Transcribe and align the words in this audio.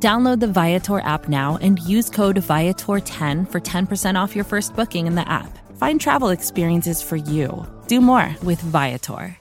Download 0.00 0.38
the 0.38 0.46
Viator 0.46 1.00
app 1.00 1.28
now 1.28 1.58
and 1.60 1.80
use 1.80 2.08
code 2.08 2.36
Viator10 2.36 3.50
for 3.50 3.60
10% 3.60 4.14
off 4.14 4.36
your 4.36 4.44
first 4.44 4.76
booking 4.76 5.08
in 5.08 5.16
the 5.16 5.28
app. 5.28 5.58
Find 5.76 6.00
travel 6.00 6.28
experiences 6.28 7.02
for 7.02 7.16
you. 7.16 7.66
Do 7.88 8.00
more 8.00 8.36
with 8.44 8.60
Viator. 8.60 9.36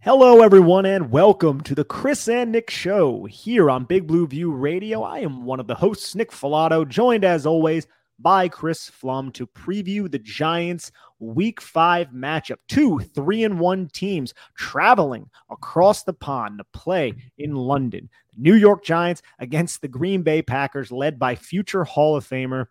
Hello, 0.00 0.42
everyone, 0.42 0.86
and 0.86 1.10
welcome 1.10 1.62
to 1.62 1.74
the 1.74 1.84
Chris 1.84 2.28
and 2.28 2.52
Nick 2.52 2.70
Show 2.70 3.24
here 3.24 3.70
on 3.70 3.84
Big 3.84 4.06
Blue 4.06 4.26
View 4.26 4.50
Radio. 4.50 5.02
I 5.02 5.20
am 5.20 5.44
one 5.44 5.60
of 5.60 5.66
the 5.66 5.74
hosts, 5.74 6.14
Nick 6.14 6.30
Falato, 6.30 6.86
joined 6.88 7.24
as 7.24 7.46
always 7.46 7.86
by 8.18 8.48
Chris 8.48 8.90
Pflum 8.90 9.32
to 9.32 9.46
preview 9.46 10.10
the 10.10 10.18
Giants 10.18 10.92
week 11.24 11.60
five 11.60 12.08
matchup. 12.08 12.58
Two 12.68 12.98
three 12.98 13.44
and 13.44 13.58
one 13.58 13.88
teams 13.88 14.34
traveling 14.56 15.30
across 15.50 16.02
the 16.02 16.12
pond 16.12 16.58
to 16.58 16.64
play 16.64 17.14
in 17.38 17.54
London. 17.54 18.08
New 18.36 18.54
York 18.54 18.84
Giants 18.84 19.22
against 19.38 19.80
the 19.80 19.88
Green 19.88 20.22
Bay 20.22 20.42
Packers, 20.42 20.92
led 20.92 21.18
by 21.18 21.34
future 21.34 21.84
Hall 21.84 22.16
of 22.16 22.26
Famer 22.26 22.66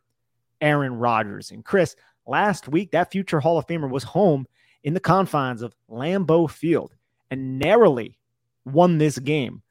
Aaron 0.62 0.96
Rodgers. 0.96 1.52
And 1.52 1.64
Chris, 1.64 1.96
last 2.26 2.68
week, 2.68 2.92
that 2.92 3.12
future 3.12 3.40
Hall 3.40 3.58
of 3.58 3.68
Famer 3.68 3.90
was 3.90 4.04
home 4.04 4.48
in 4.84 4.94
the 4.94 5.00
confines 5.00 5.62
of 5.62 5.76
Lambeau 5.90 6.50
Field 6.50 6.94
and 7.32 7.60
narrowly 7.60 8.18
won 8.66 8.98
this 8.98 9.18
game 9.20 9.62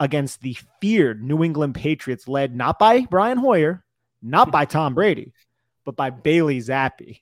against 0.00 0.40
the 0.40 0.56
feared 0.80 1.22
New 1.22 1.42
England 1.42 1.74
Patriots, 1.74 2.28
led 2.28 2.54
not 2.54 2.78
by 2.78 3.04
Brian 3.10 3.38
Hoyer, 3.38 3.84
not 4.22 4.52
by 4.52 4.64
Tom 4.64 4.94
Brady, 4.94 5.32
but 5.84 5.96
by 5.96 6.10
Bailey 6.10 6.58
Zappe. 6.58 7.20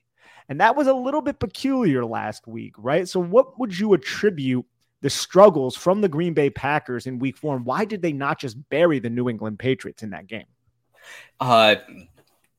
And 0.49 0.61
that 0.61 0.75
was 0.75 0.87
a 0.87 0.93
little 0.93 1.21
bit 1.21 1.39
peculiar 1.39 2.05
last 2.05 2.47
week, 2.47 2.73
right? 2.77 3.07
So, 3.07 3.19
what 3.19 3.59
would 3.59 3.77
you 3.77 3.93
attribute 3.93 4.65
the 5.01 5.09
struggles 5.09 5.75
from 5.75 6.01
the 6.01 6.09
Green 6.09 6.33
Bay 6.33 6.49
Packers 6.49 7.05
in 7.05 7.19
week 7.19 7.37
four? 7.37 7.55
And 7.55 7.65
why 7.65 7.85
did 7.85 8.01
they 8.01 8.13
not 8.13 8.39
just 8.39 8.57
bury 8.69 8.99
the 8.99 9.09
New 9.09 9.29
England 9.29 9.59
Patriots 9.59 10.03
in 10.03 10.11
that 10.11 10.27
game? 10.27 10.45
Uh, 11.39 11.75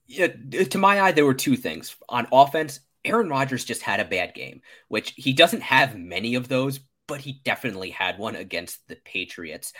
yeah, 0.06 0.28
to 0.28 0.78
my 0.78 1.00
eye, 1.00 1.12
there 1.12 1.26
were 1.26 1.34
two 1.34 1.56
things. 1.56 1.96
On 2.08 2.26
offense, 2.32 2.80
Aaron 3.04 3.28
Rodgers 3.28 3.64
just 3.64 3.82
had 3.82 4.00
a 4.00 4.04
bad 4.04 4.34
game, 4.34 4.60
which 4.88 5.14
he 5.16 5.32
doesn't 5.32 5.62
have 5.62 5.98
many 5.98 6.34
of 6.34 6.48
those, 6.48 6.80
but 7.06 7.20
he 7.20 7.40
definitely 7.44 7.90
had 7.90 8.18
one 8.18 8.36
against 8.36 8.86
the 8.88 8.96
Patriots. 8.96 9.72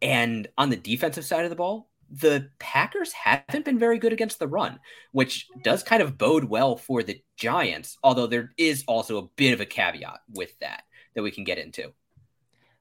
And 0.00 0.48
on 0.58 0.70
the 0.70 0.76
defensive 0.76 1.24
side 1.24 1.44
of 1.44 1.50
the 1.50 1.56
ball, 1.56 1.88
the 2.12 2.50
Packers 2.58 3.12
haven't 3.12 3.64
been 3.64 3.78
very 3.78 3.98
good 3.98 4.12
against 4.12 4.38
the 4.38 4.46
run, 4.46 4.78
which 5.12 5.48
does 5.62 5.82
kind 5.82 6.02
of 6.02 6.18
bode 6.18 6.44
well 6.44 6.76
for 6.76 7.02
the 7.02 7.22
Giants, 7.36 7.96
although 8.02 8.26
there 8.26 8.52
is 8.58 8.84
also 8.86 9.18
a 9.18 9.28
bit 9.36 9.54
of 9.54 9.60
a 9.60 9.66
caveat 9.66 10.20
with 10.34 10.58
that 10.58 10.82
that 11.14 11.22
we 11.22 11.30
can 11.30 11.44
get 11.44 11.58
into. 11.58 11.92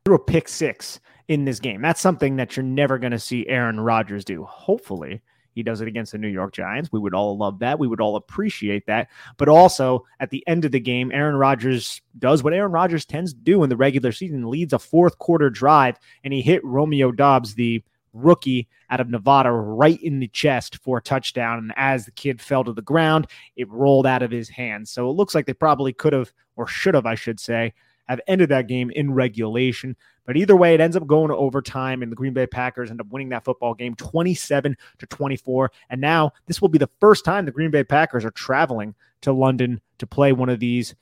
Threw 0.03 0.15
a 0.15 0.19
pick 0.19 0.49
six 0.49 0.99
in 1.27 1.45
this 1.45 1.59
game. 1.59 1.81
That's 1.81 2.01
something 2.01 2.35
that 2.35 2.57
you're 2.57 2.63
never 2.63 2.97
going 2.97 3.11
to 3.11 3.19
see 3.19 3.47
Aaron 3.47 3.79
Rodgers 3.79 4.25
do. 4.25 4.43
Hopefully, 4.43 5.21
he 5.53 5.63
does 5.63 5.79
it 5.79 5.87
against 5.87 6.11
the 6.11 6.17
New 6.17 6.27
York 6.27 6.53
Giants. 6.53 6.89
We 6.91 6.99
would 6.99 7.13
all 7.13 7.37
love 7.37 7.59
that. 7.59 7.79
We 7.79 7.87
would 7.87 8.01
all 8.01 8.15
appreciate 8.15 8.85
that. 8.87 9.09
But 9.37 9.47
also, 9.47 10.05
at 10.19 10.29
the 10.29 10.43
end 10.47 10.65
of 10.65 10.71
the 10.71 10.79
game, 10.79 11.11
Aaron 11.11 11.35
Rodgers 11.35 12.01
does 12.19 12.43
what 12.43 12.53
Aaron 12.53 12.71
Rodgers 12.71 13.05
tends 13.05 13.33
to 13.33 13.39
do 13.39 13.63
in 13.63 13.69
the 13.69 13.77
regular 13.77 14.11
season, 14.11 14.49
leads 14.49 14.73
a 14.73 14.79
fourth 14.79 15.17
quarter 15.19 15.49
drive, 15.49 15.97
and 16.23 16.33
he 16.33 16.41
hit 16.41 16.63
Romeo 16.65 17.11
Doubs, 17.11 17.55
the 17.55 17.83
rookie 18.13 18.67
out 18.89 18.99
of 18.99 19.09
Nevada 19.09 19.51
right 19.51 20.01
in 20.01 20.19
the 20.19 20.27
chest 20.27 20.77
for 20.77 20.97
a 20.97 21.01
touchdown. 21.01 21.57
And 21.59 21.73
as 21.75 22.05
the 22.05 22.11
kid 22.11 22.41
fell 22.41 22.63
to 22.63 22.73
the 22.73 22.81
ground, 22.81 23.27
it 23.55 23.69
rolled 23.69 24.07
out 24.07 24.23
of 24.23 24.31
his 24.31 24.49
hands. 24.49 24.91
So 24.91 25.09
it 25.09 25.13
looks 25.13 25.35
like 25.35 25.45
they 25.45 25.53
probably 25.53 25.93
could 25.93 26.13
have, 26.13 26.31
or 26.55 26.67
should 26.67 26.93
have, 26.93 27.05
I 27.05 27.15
should 27.15 27.39
say, 27.39 27.73
have 28.07 28.21
ended 28.27 28.49
that 28.49 28.67
game 28.67 28.91
in 28.91 29.13
regulation. 29.13 29.95
But 30.25 30.37
either 30.37 30.55
way, 30.55 30.73
it 30.73 30.81
ends 30.81 30.95
up 30.95 31.07
going 31.07 31.29
to 31.29 31.35
overtime, 31.35 32.03
and 32.03 32.11
the 32.11 32.15
Green 32.15 32.33
Bay 32.33 32.45
Packers 32.45 32.91
end 32.91 33.01
up 33.01 33.07
winning 33.07 33.29
that 33.29 33.43
football 33.43 33.73
game 33.73 33.95
27 33.95 34.77
to 34.99 35.05
24. 35.07 35.71
And 35.89 35.99
now 35.99 36.33
this 36.45 36.61
will 36.61 36.69
be 36.69 36.77
the 36.77 36.89
first 36.99 37.25
time 37.25 37.45
the 37.45 37.51
Green 37.51 37.71
Bay 37.71 37.83
Packers 37.83 38.23
are 38.25 38.31
traveling 38.31 38.93
to 39.21 39.31
London 39.31 39.81
to 39.97 40.07
play 40.07 40.31
one 40.31 40.49
of 40.49 40.59
these 40.59 40.95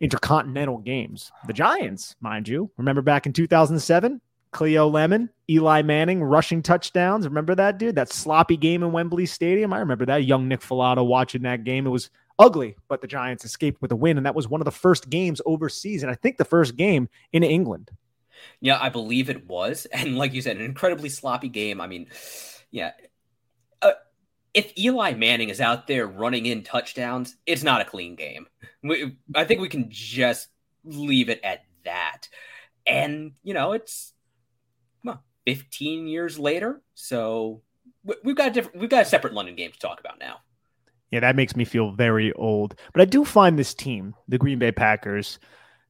intercontinental 0.00 0.78
games. 0.78 1.30
The 1.46 1.52
Giants, 1.52 2.16
mind 2.20 2.48
you, 2.48 2.70
remember 2.76 3.02
back 3.02 3.26
in 3.26 3.32
2007, 3.32 4.20
Cleo 4.52 4.88
Lemon, 4.88 5.30
Eli 5.48 5.82
Manning 5.82 6.22
rushing 6.22 6.62
touchdowns. 6.62 7.26
Remember 7.26 7.54
that, 7.54 7.78
dude? 7.78 7.94
That 7.94 8.12
sloppy 8.12 8.56
game 8.56 8.82
in 8.82 8.92
Wembley 8.92 9.26
Stadium. 9.26 9.72
I 9.72 9.78
remember 9.78 10.06
that. 10.06 10.24
Young 10.24 10.48
Nick 10.48 10.60
Falato 10.60 11.06
watching 11.06 11.42
that 11.42 11.64
game. 11.64 11.86
It 11.86 11.90
was 11.90 12.10
ugly, 12.38 12.76
but 12.88 13.00
the 13.00 13.06
Giants 13.06 13.44
escaped 13.44 13.80
with 13.80 13.92
a 13.92 13.96
win. 13.96 14.16
And 14.16 14.26
that 14.26 14.34
was 14.34 14.48
one 14.48 14.60
of 14.60 14.64
the 14.64 14.70
first 14.72 15.08
games 15.08 15.40
overseas. 15.46 16.02
And 16.02 16.10
I 16.10 16.14
think 16.14 16.36
the 16.36 16.44
first 16.44 16.76
game 16.76 17.08
in 17.32 17.44
England. 17.44 17.90
Yeah, 18.60 18.78
I 18.80 18.88
believe 18.88 19.30
it 19.30 19.46
was. 19.46 19.86
And 19.92 20.16
like 20.16 20.32
you 20.32 20.42
said, 20.42 20.56
an 20.56 20.64
incredibly 20.64 21.10
sloppy 21.10 21.48
game. 21.48 21.80
I 21.80 21.86
mean, 21.86 22.08
yeah. 22.70 22.92
Uh, 23.80 23.92
if 24.52 24.72
Eli 24.76 25.14
Manning 25.14 25.48
is 25.48 25.60
out 25.60 25.86
there 25.86 26.06
running 26.06 26.46
in 26.46 26.64
touchdowns, 26.64 27.36
it's 27.46 27.62
not 27.62 27.80
a 27.80 27.84
clean 27.84 28.16
game. 28.16 28.46
We, 28.82 29.16
I 29.34 29.44
think 29.44 29.60
we 29.60 29.68
can 29.68 29.90
just 29.90 30.48
leave 30.84 31.28
it 31.28 31.40
at 31.44 31.64
that. 31.84 32.28
And, 32.86 33.32
you 33.44 33.54
know, 33.54 33.72
it's 33.72 34.12
15 35.46 36.06
years 36.06 36.38
later. 36.38 36.82
So 36.94 37.62
we've 38.24 38.36
got 38.36 38.48
a 38.48 38.50
different, 38.50 38.78
we've 38.78 38.90
got 38.90 39.02
a 39.02 39.08
separate 39.08 39.34
London 39.34 39.56
game 39.56 39.72
to 39.72 39.78
talk 39.78 40.00
about 40.00 40.18
now. 40.18 40.36
Yeah, 41.10 41.20
that 41.20 41.36
makes 41.36 41.56
me 41.56 41.64
feel 41.64 41.92
very 41.92 42.32
old. 42.34 42.76
But 42.92 43.02
I 43.02 43.04
do 43.04 43.24
find 43.24 43.58
this 43.58 43.74
team, 43.74 44.14
the 44.28 44.38
Green 44.38 44.58
Bay 44.58 44.70
Packers, 44.70 45.40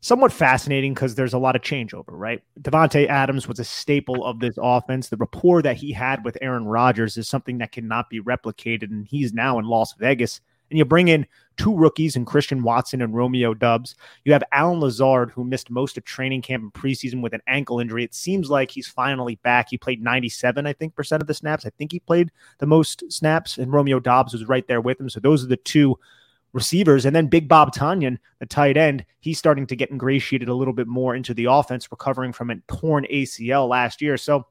somewhat 0.01 0.33
fascinating 0.33 0.95
because 0.95 1.15
there's 1.15 1.35
a 1.35 1.39
lot 1.39 1.57
of 1.57 1.63
changeover, 1.63 2.05
right? 2.09 2.43
Davante 2.61 3.07
Adams 3.07 3.47
was 3.47 3.59
a 3.59 3.65
staple 3.65 4.25
of 4.25 4.41
this 4.41 4.55
offense. 4.59 5.09
The 5.09 5.19
rapport 5.19 5.61
that 5.61 5.77
he 5.77 5.93
had 5.93 6.25
with 6.25 6.39
Aaron 6.41 6.65
Rodgers 6.65 7.19
is 7.19 7.29
something 7.29 7.59
that 7.59 7.73
cannot 7.73 8.09
be 8.09 8.23
replicated, 8.23 8.85
and 8.85 9.07
he's 9.07 9.35
now 9.35 9.59
in 9.59 9.67
Las 9.67 9.93
Vegas 9.99 10.41
and 10.71 10.79
you 10.79 10.85
bring 10.85 11.09
in 11.09 11.27
two 11.61 11.77
rookies 11.77 12.17
in 12.17 12.25
Christian 12.25 12.63
Watson 12.63 13.03
and 13.03 13.15
Romeo 13.15 13.53
Doubs. 13.53 13.95
You 14.25 14.33
have 14.33 14.43
Allen 14.51 14.81
Lazard, 14.81 15.31
who 15.31 15.45
missed 15.45 15.69
most 15.69 15.99
of 15.99 16.05
training 16.05 16.41
camp 16.41 16.63
and 16.63 16.73
preseason 16.73 17.21
with 17.21 17.35
an 17.35 17.43
ankle 17.47 17.81
injury. 17.81 18.03
It 18.03 18.15
seems 18.15 18.49
like 18.49 18.71
he's 18.71 18.89
finally 18.89 19.35
back. 19.43 19.69
He 19.69 19.77
played 19.77 20.03
97, 20.03 20.67
I 20.67 20.73
think, 20.73 20.95
percent 20.95 21.23
of 21.23 21.27
the 21.27 21.35
snaps. 21.35 21.67
I 21.67 21.71
think 21.77 21.93
he 21.93 22.01
played 22.01 22.33
the 22.61 22.67
most 22.67 23.05
snaps, 23.13 23.59
and 23.59 23.71
Romeo 23.71 24.01
Doubs 24.01 24.33
was 24.33 24.49
right 24.49 24.67
there 24.69 24.81
with 24.81 24.99
him. 24.99 25.11
So 25.11 25.21
those 25.21 25.45
are 25.45 25.49
the 25.49 25.59
two 25.59 25.99
receivers. 26.55 27.05
And 27.05 27.15
then 27.15 27.27
Big 27.27 27.47
Bob 27.47 27.75
Tonyan, 27.75 28.17
the 28.39 28.47
tight 28.47 28.79
end, 28.79 29.05
he's 29.19 29.39
starting 29.39 29.67
to 29.67 29.77
get 29.77 29.91
ingratiated 29.91 30.49
a 30.49 30.55
little 30.55 30.73
bit 30.73 30.87
more 30.87 31.15
into 31.15 31.35
the 31.35 31.45
offense, 31.45 31.91
recovering 31.91 32.33
from 32.33 32.49
a 32.49 32.57
torn 32.69 33.07
ACL 33.13 33.69
last 33.69 34.01
year. 34.01 34.17
So 34.17 34.47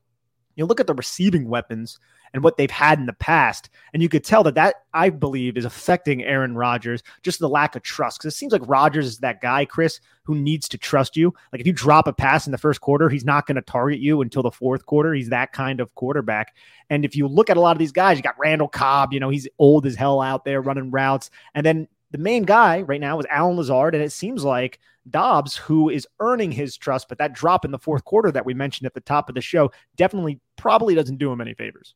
you 0.56 0.68
look 0.68 0.80
at 0.80 0.86
the 0.86 0.94
receiving 0.94 1.47
weapons 1.47 2.00
and 2.34 2.44
what 2.44 2.57
they've 2.57 2.72
had 2.72 3.00
in 3.00 3.06
the 3.06 3.13
past. 3.13 3.69
And 3.94 4.01
you 4.01 4.09
could 4.09 4.23
tell 4.23 4.44
that 4.44 4.56
that, 4.56 4.75
I 4.94 5.09
believe, 5.09 5.57
is 5.57 5.66
affecting 5.66 6.23
Aaron 6.23 6.56
Rodgers, 6.56 7.03
just 7.23 7.40
the 7.40 7.50
lack 7.50 7.75
of 7.75 7.84
trust. 7.84 8.19
Because 8.19 8.34
it 8.34 8.38
seems 8.38 8.51
like 8.51 8.67
Rodgers 8.67 9.06
is 9.06 9.17
that 9.19 9.41
guy, 9.41 9.66
Chris, 9.66 10.00
who 10.23 10.35
needs 10.35 10.69
to 10.69 10.78
trust 10.78 11.17
you. 11.17 11.34
Like 11.51 11.62
if 11.62 11.67
you 11.67 11.73
drop 11.73 12.07
a 12.07 12.13
pass 12.13 12.45
in 12.45 12.51
the 12.51 12.57
first 12.57 12.81
quarter, 12.81 13.09
he's 13.09 13.25
not 13.25 13.47
going 13.47 13.56
to 13.56 13.62
target 13.62 14.00
you 14.00 14.22
until 14.22 14.44
the 14.44 14.51
fourth 14.51 14.85
quarter. 14.85 15.13
He's 15.13 15.29
that 15.29 15.53
kind 15.53 15.79
of 15.79 15.94
quarterback. 15.95 16.56
And 16.90 17.06
if 17.06 17.16
you 17.16 17.28
look 17.28 17.50
at 17.50 17.57
a 17.57 17.62
lot 17.62 17.72
of 17.72 17.79
these 17.79 17.91
guys, 17.91 18.17
you 18.17 18.23
got 18.23 18.40
Randall 18.40 18.67
Cobb, 18.67 19.14
you 19.14 19.20
know, 19.20 19.29
he's 19.29 19.47
old 19.58 19.85
as 19.85 19.96
hell 19.96 20.22
out 20.22 20.46
there 20.46 20.61
running 20.61 20.91
routes. 20.91 21.29
And 21.55 21.66
then 21.66 21.87
the 22.11 22.17
main 22.17 22.43
guy 22.43 22.81
right 22.81 23.02
now 23.02 23.20
is 23.20 23.26
Allen 23.29 23.58
Lazard. 23.58 23.96
And 23.96 24.03
it 24.03 24.11
seems 24.11 24.43
like 24.43 24.79
Doubs, 25.09 25.55
who 25.55 25.90
is 25.90 26.08
earning 26.20 26.52
his 26.52 26.78
trust, 26.78 27.09
but 27.09 27.17
that 27.17 27.34
drop 27.34 27.66
in 27.66 27.72
the 27.72 27.79
fourth 27.79 28.05
quarter 28.05 28.31
that 28.31 28.46
we 28.46 28.53
mentioned 28.53 28.85
at 28.85 28.93
the 28.93 29.02
top 29.02 29.29
of 29.29 29.35
the 29.35 29.41
show 29.41 29.72
definitely 29.96 30.40
probably 30.55 30.96
doesn't 30.96 31.17
do 31.17 31.31
him 31.31 31.41
any 31.41 31.53
favors. 31.53 31.96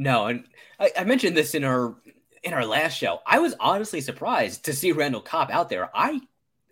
No, 0.00 0.28
and 0.28 0.44
I, 0.78 0.92
I, 1.00 1.04
mentioned 1.04 1.36
this 1.36 1.54
in 1.54 1.62
our 1.62 1.94
in 2.42 2.54
our 2.54 2.64
last 2.64 2.96
show. 2.96 3.18
I 3.26 3.38
was 3.38 3.54
honestly 3.60 4.00
surprised 4.00 4.64
to 4.64 4.72
see 4.72 4.92
Randall 4.92 5.20
Cobb 5.20 5.50
out 5.50 5.68
there. 5.68 5.90
I 5.94 6.22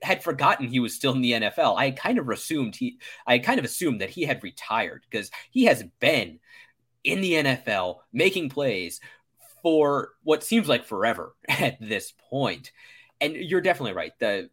had 0.01 0.23
forgotten 0.25 0.67
he 0.67 0.81
was 0.81 0.95
still 0.95 1.13
in 1.13 1.21
the 1.21 1.33
NFL. 1.33 1.77
I 1.77 1.91
kind 1.91 2.19
of 2.19 2.27
assumed 2.31 2.75
he 2.75 2.99
I 3.27 3.39
kind 3.39 3.59
of 3.59 3.67
assumed 3.67 4.01
that 4.01 4.09
he 4.09 4.23
had 4.23 4.43
retired 4.43 5.05
because 5.11 5.31
he 5.51 5.67
has 5.67 5.85
been 6.01 6.41
in 7.05 7.21
the 7.21 7.33
NFL 7.33 7.99
making 8.15 8.49
plays 8.49 8.99
for 9.63 10.13
what 10.23 10.43
seems 10.43 10.67
like 10.67 10.87
forever 10.87 11.35
at 11.51 11.77
this 11.83 12.15
point. 12.31 12.73
And 13.21 13.37
you're 13.37 13.61
definitely 13.61 13.93
right. 13.93 14.19
The 14.19 14.49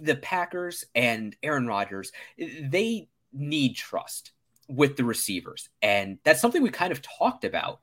the 0.00 0.16
Packers 0.16 0.84
and 0.96 1.36
Aaron 1.44 1.68
Rodgers, 1.68 2.10
they 2.36 3.08
need 3.32 3.76
trust 3.76 4.32
with 4.68 4.96
the 4.96 5.04
receivers. 5.04 5.68
And 5.82 6.18
that's 6.24 6.40
something 6.40 6.62
we 6.62 6.70
kind 6.70 6.92
of 6.92 7.02
talked 7.02 7.44
about 7.44 7.80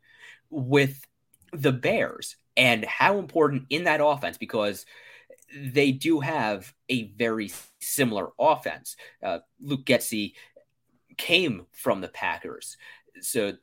with 0.51 1.03
the 1.53 1.71
Bears 1.71 2.35
and 2.55 2.85
how 2.85 3.17
important 3.17 3.65
in 3.69 3.85
that 3.85 4.01
offense 4.03 4.37
because 4.37 4.85
they 5.55 5.91
do 5.91 6.19
have 6.19 6.73
a 6.89 7.11
very 7.13 7.51
similar 7.79 8.29
offense. 8.39 8.95
Uh, 9.23 9.39
Luke 9.59 9.85
Getsy 9.85 10.33
came 11.17 11.65
from 11.71 12.01
the 12.01 12.07
Packers. 12.07 12.77
So 13.21 13.53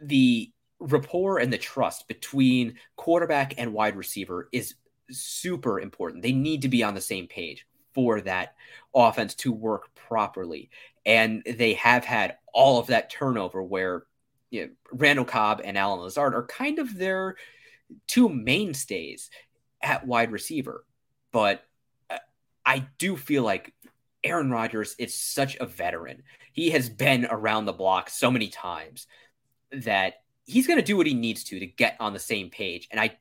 the 0.00 0.52
rapport 0.80 1.38
and 1.38 1.52
the 1.52 1.58
trust 1.58 2.06
between 2.08 2.74
quarterback 2.96 3.54
and 3.58 3.72
wide 3.72 3.96
receiver 3.96 4.48
is 4.52 4.74
super 5.10 5.80
important. 5.80 6.22
They 6.22 6.32
need 6.32 6.62
to 6.62 6.68
be 6.68 6.82
on 6.82 6.94
the 6.94 7.00
same 7.00 7.26
page 7.26 7.66
for 7.94 8.20
that 8.22 8.54
offense 8.94 9.34
to 9.36 9.52
work 9.52 9.94
properly. 9.94 10.70
And 11.06 11.42
they 11.44 11.74
have 11.74 12.04
had 12.04 12.36
all 12.52 12.78
of 12.78 12.88
that 12.88 13.10
turnover 13.10 13.62
where 13.62 14.04
you 14.50 14.66
know, 14.66 14.70
Randall 14.92 15.24
Cobb 15.24 15.60
and 15.64 15.76
Allen 15.76 16.00
Lazard 16.00 16.34
are 16.34 16.46
kind 16.46 16.78
of 16.78 16.96
their 16.96 17.36
two 18.06 18.28
mainstays 18.28 19.30
at 19.82 20.06
wide 20.06 20.32
receiver. 20.32 20.84
But 21.32 21.64
uh, 22.10 22.18
I 22.64 22.86
do 22.98 23.16
feel 23.16 23.42
like 23.42 23.74
Aaron 24.24 24.50
Rodgers 24.50 24.94
is 24.98 25.14
such 25.14 25.56
a 25.56 25.66
veteran. 25.66 26.22
He 26.52 26.70
has 26.70 26.88
been 26.88 27.26
around 27.30 27.66
the 27.66 27.72
block 27.72 28.10
so 28.10 28.30
many 28.30 28.48
times 28.48 29.06
that 29.70 30.14
he's 30.44 30.66
going 30.66 30.78
to 30.78 30.84
do 30.84 30.96
what 30.96 31.06
he 31.06 31.14
needs 31.14 31.44
to 31.44 31.60
to 31.60 31.66
get 31.66 31.96
on 32.00 32.12
the 32.12 32.18
same 32.18 32.50
page. 32.50 32.88
And 32.90 33.00
I 33.00 33.16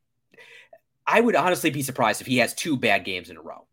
I 1.05 1.21
would 1.21 1.35
honestly 1.35 1.69
be 1.69 1.83
surprised 1.83 2.21
if 2.21 2.27
he 2.27 2.37
has 2.37 2.53
two 2.53 2.75
bad 2.77 3.05
games 3.05 3.29
in 3.29 3.37
a 3.37 3.41
row. 3.41 3.66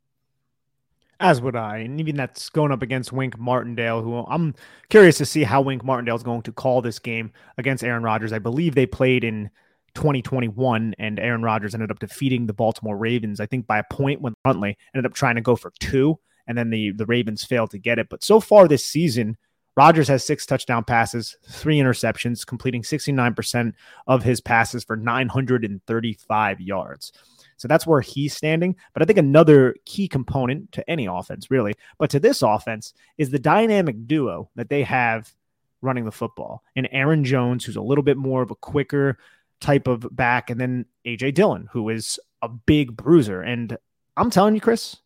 As 1.21 1.41
would 1.41 1.57
I. 1.57 1.79
And 1.79 2.01
even 2.01 2.17
that's 2.17 2.49
going 2.49 2.73
up 2.73 2.83
against 2.83 3.13
Wink 3.13 3.39
Martindale, 3.39 4.03
who 4.03 4.25
I'm 4.29 4.55
curious 4.89 5.19
to 5.19 5.27
see 5.27 5.45
how 5.45 5.61
Wink 5.61 5.85
Martindale 5.85 6.17
is 6.17 6.23
going 6.23 6.43
to 6.43 6.53
call 6.53 6.83
this 6.83 6.99
game 6.99 7.33
against 7.57 7.85
Aaron 7.85 8.03
Rodgers. 8.03 8.33
I 8.33 8.39
believe 8.39 8.75
they 8.75 8.87
played 8.87 9.25
in 9.25 9.51
2021, 9.95 10.95
and 10.99 11.21
Aaron 11.21 11.43
Rodgers 11.43 11.75
ended 11.75 11.91
up 11.91 12.01
defeating 12.01 12.47
the 12.47 12.53
Baltimore 12.53 12.97
Ravens, 12.97 13.41
I 13.41 13.47
think 13.47 13.67
by 13.67 13.79
a 13.79 13.85
point 13.91 14.21
when 14.21 14.35
Huntley 14.45 14.77
ended 14.95 15.09
up 15.09 15.15
trying 15.15 15.37
to 15.37 15.41
go 15.41 15.57
for 15.57 15.73
two, 15.79 16.19
and 16.47 16.59
then 16.59 16.71
the, 16.71 16.91
the 16.93 17.07
Ravens 17.07 17.45
failed 17.45 17.71
to 17.71 17.79
get 17.79 17.99
it. 17.99 18.09
But 18.09 18.25
so 18.25 18.41
far 18.41 18.67
this 18.67 18.85
season, 18.85 19.37
Rodgers 19.77 20.09
has 20.09 20.25
six 20.25 20.47
touchdown 20.47 20.85
passes, 20.85 21.37
three 21.49 21.79
interceptions, 21.79 22.47
completing 22.47 22.83
69% 22.83 23.73
of 24.07 24.23
his 24.23 24.41
passes 24.41 24.85
for 24.85 24.97
935 24.97 26.61
yards. 26.61 27.13
So 27.57 27.69
that's 27.69 27.87
where 27.87 28.01
he's 28.01 28.35
standing. 28.35 28.77
But 28.93 29.03
I 29.03 29.05
think 29.07 29.19
another 29.19 29.75
key 29.85 30.09
component 30.09 30.73
to 30.73 30.89
any 30.91 31.07
offense, 31.07 31.51
really, 31.51 31.75
but 31.99 32.11
to 32.11 32.21
this 32.21 32.43
offense, 32.43 32.95
is 33.19 33.31
the 33.31 33.39
dynamic 33.39 34.07
duo 34.07 34.51
that 34.57 34.69
they 34.69 34.83
have 34.83 35.35
running 35.83 36.05
the 36.05 36.13
football. 36.13 36.63
And 36.75 36.89
Aaron 36.91 37.25
Jones, 37.25 37.65
who's 37.65 37.77
a 37.77 37.83
little 37.83 38.05
bit 38.05 38.17
more 38.17 38.43
of 38.43 38.51
a 38.51 38.57
quicker 38.57 39.19
type 39.61 39.87
of 39.87 40.07
back, 40.15 40.51
and 40.51 40.61
then 40.61 40.87
AJ 41.07 41.35
Dillon, 41.35 41.69
who 41.73 41.89
is 41.89 42.19
a 42.43 42.49
big 42.49 42.97
bruiser. 42.97 43.41
And 43.41 43.77
I'm 44.17 44.31
telling 44.31 44.55
you, 44.55 44.61
Chris, 44.61 44.97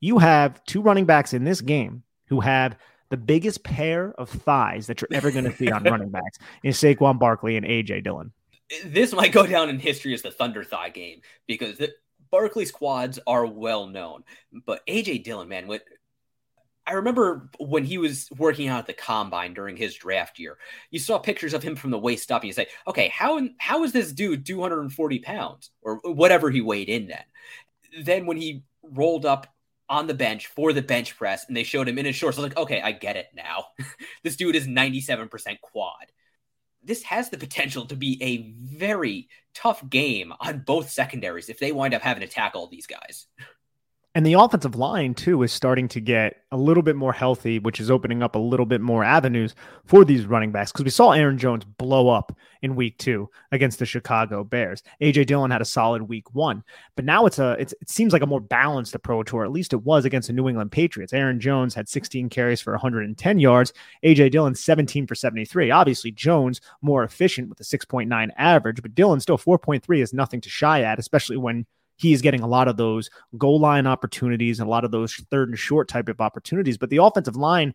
you 0.00 0.18
have 0.18 0.62
two 0.64 0.82
running 0.82 1.06
backs 1.06 1.32
in 1.32 1.44
this 1.44 1.60
game 1.60 2.02
who 2.26 2.40
have 2.40 2.76
the 3.10 3.16
biggest 3.16 3.64
pair 3.64 4.12
of 4.18 4.28
thighs 4.28 4.86
that 4.86 5.00
you're 5.00 5.08
ever 5.12 5.30
going 5.30 5.44
to 5.44 5.56
see 5.56 5.70
on 5.70 5.84
running 5.84 6.10
backs 6.10 6.38
in 6.62 6.72
Saquon 6.72 7.18
Barkley 7.18 7.56
and 7.56 7.66
AJ 7.66 8.04
Dillon. 8.04 8.32
This 8.84 9.12
might 9.12 9.32
go 9.32 9.46
down 9.46 9.68
in 9.68 9.78
history 9.78 10.14
as 10.14 10.22
the 10.22 10.30
Thunder 10.30 10.64
Thigh 10.64 10.90
game 10.90 11.20
because 11.46 11.78
the 11.78 11.92
Barkley's 12.30 12.72
quads 12.72 13.18
are 13.26 13.46
well 13.46 13.86
known, 13.86 14.24
but 14.66 14.86
AJ 14.86 15.24
Dillon, 15.24 15.48
man, 15.48 15.66
what 15.66 15.82
I 16.86 16.94
remember 16.94 17.50
when 17.58 17.84
he 17.84 17.96
was 17.96 18.28
working 18.36 18.68
out 18.68 18.80
at 18.80 18.86
the 18.86 18.92
combine 18.92 19.54
during 19.54 19.76
his 19.76 19.94
draft 19.94 20.38
year, 20.38 20.58
you 20.90 20.98
saw 20.98 21.18
pictures 21.18 21.54
of 21.54 21.62
him 21.62 21.76
from 21.76 21.90
the 21.90 21.98
waist 21.98 22.30
up, 22.30 22.42
and 22.42 22.48
you 22.48 22.52
say, 22.52 22.66
"Okay, 22.86 23.08
how 23.08 23.40
how 23.58 23.84
is 23.84 23.92
this 23.92 24.12
dude 24.12 24.44
240 24.44 25.18
pounds 25.20 25.70
or 25.82 26.00
whatever 26.04 26.50
he 26.50 26.60
weighed 26.60 26.88
in 26.88 27.06
then?" 27.06 27.24
Then 28.02 28.26
when 28.26 28.36
he 28.36 28.64
rolled 28.82 29.24
up 29.24 29.54
on 29.88 30.06
the 30.06 30.14
bench 30.14 30.46
for 30.46 30.72
the 30.72 30.82
bench 30.82 31.16
press 31.16 31.44
and 31.46 31.56
they 31.56 31.62
showed 31.62 31.88
him 31.88 31.98
in 31.98 32.06
his 32.06 32.16
shorts. 32.16 32.38
I 32.38 32.42
was 32.42 32.50
like, 32.50 32.58
okay, 32.58 32.80
I 32.80 32.92
get 32.92 33.16
it 33.16 33.26
now. 33.34 33.66
this 34.24 34.36
dude 34.36 34.56
is 34.56 34.66
97% 34.66 35.60
quad. 35.60 36.06
This 36.84 37.02
has 37.04 37.30
the 37.30 37.38
potential 37.38 37.86
to 37.86 37.96
be 37.96 38.22
a 38.22 38.52
very 38.76 39.28
tough 39.54 39.88
game 39.88 40.32
on 40.40 40.64
both 40.66 40.90
secondaries 40.90 41.48
if 41.48 41.58
they 41.58 41.72
wind 41.72 41.94
up 41.94 42.02
having 42.02 42.20
to 42.20 42.32
tackle 42.32 42.68
these 42.68 42.86
guys. 42.86 43.26
And 44.16 44.24
the 44.24 44.34
offensive 44.34 44.76
line, 44.76 45.12
too, 45.12 45.42
is 45.42 45.52
starting 45.52 45.88
to 45.88 46.00
get 46.00 46.36
a 46.52 46.56
little 46.56 46.84
bit 46.84 46.94
more 46.94 47.12
healthy, 47.12 47.58
which 47.58 47.80
is 47.80 47.90
opening 47.90 48.22
up 48.22 48.36
a 48.36 48.38
little 48.38 48.64
bit 48.64 48.80
more 48.80 49.02
avenues 49.02 49.56
for 49.86 50.04
these 50.04 50.24
running 50.24 50.52
backs. 50.52 50.70
Because 50.70 50.84
we 50.84 50.90
saw 50.90 51.10
Aaron 51.10 51.36
Jones 51.36 51.64
blow 51.64 52.08
up 52.08 52.36
in 52.62 52.76
week 52.76 52.96
two 52.98 53.28
against 53.50 53.80
the 53.80 53.86
Chicago 53.86 54.44
Bears. 54.44 54.84
AJ 55.02 55.26
Dillon 55.26 55.50
had 55.50 55.62
a 55.62 55.64
solid 55.64 56.02
week 56.02 56.32
one. 56.32 56.62
But 56.94 57.04
now 57.04 57.26
it's 57.26 57.40
a 57.40 57.56
it's, 57.58 57.74
it 57.80 57.90
seems 57.90 58.12
like 58.12 58.22
a 58.22 58.26
more 58.26 58.40
balanced 58.40 58.94
approach, 58.94 59.32
or 59.32 59.44
at 59.44 59.50
least 59.50 59.72
it 59.72 59.82
was 59.82 60.04
against 60.04 60.28
the 60.28 60.34
New 60.34 60.48
England 60.48 60.70
Patriots. 60.70 61.12
Aaron 61.12 61.40
Jones 61.40 61.74
had 61.74 61.88
16 61.88 62.28
carries 62.28 62.60
for 62.60 62.72
110 62.72 63.38
yards, 63.40 63.72
AJ 64.04 64.30
Dillon 64.30 64.54
17 64.54 65.08
for 65.08 65.16
73. 65.16 65.72
Obviously, 65.72 66.12
Jones 66.12 66.60
more 66.82 67.02
efficient 67.02 67.48
with 67.48 67.58
a 67.58 67.64
6.9 67.64 68.30
average, 68.38 68.80
but 68.80 68.94
Dillon 68.94 69.18
still 69.18 69.38
4.3 69.38 70.00
is 70.00 70.12
nothing 70.14 70.40
to 70.40 70.48
shy 70.48 70.82
at, 70.82 71.00
especially 71.00 71.36
when 71.36 71.66
he 71.96 72.12
is 72.12 72.22
getting 72.22 72.40
a 72.40 72.46
lot 72.46 72.68
of 72.68 72.76
those 72.76 73.10
goal 73.38 73.60
line 73.60 73.86
opportunities 73.86 74.60
and 74.60 74.66
a 74.66 74.70
lot 74.70 74.84
of 74.84 74.90
those 74.90 75.14
third 75.30 75.48
and 75.48 75.58
short 75.58 75.88
type 75.88 76.08
of 76.08 76.20
opportunities. 76.20 76.78
But 76.78 76.90
the 76.90 77.02
offensive 77.02 77.36
line 77.36 77.74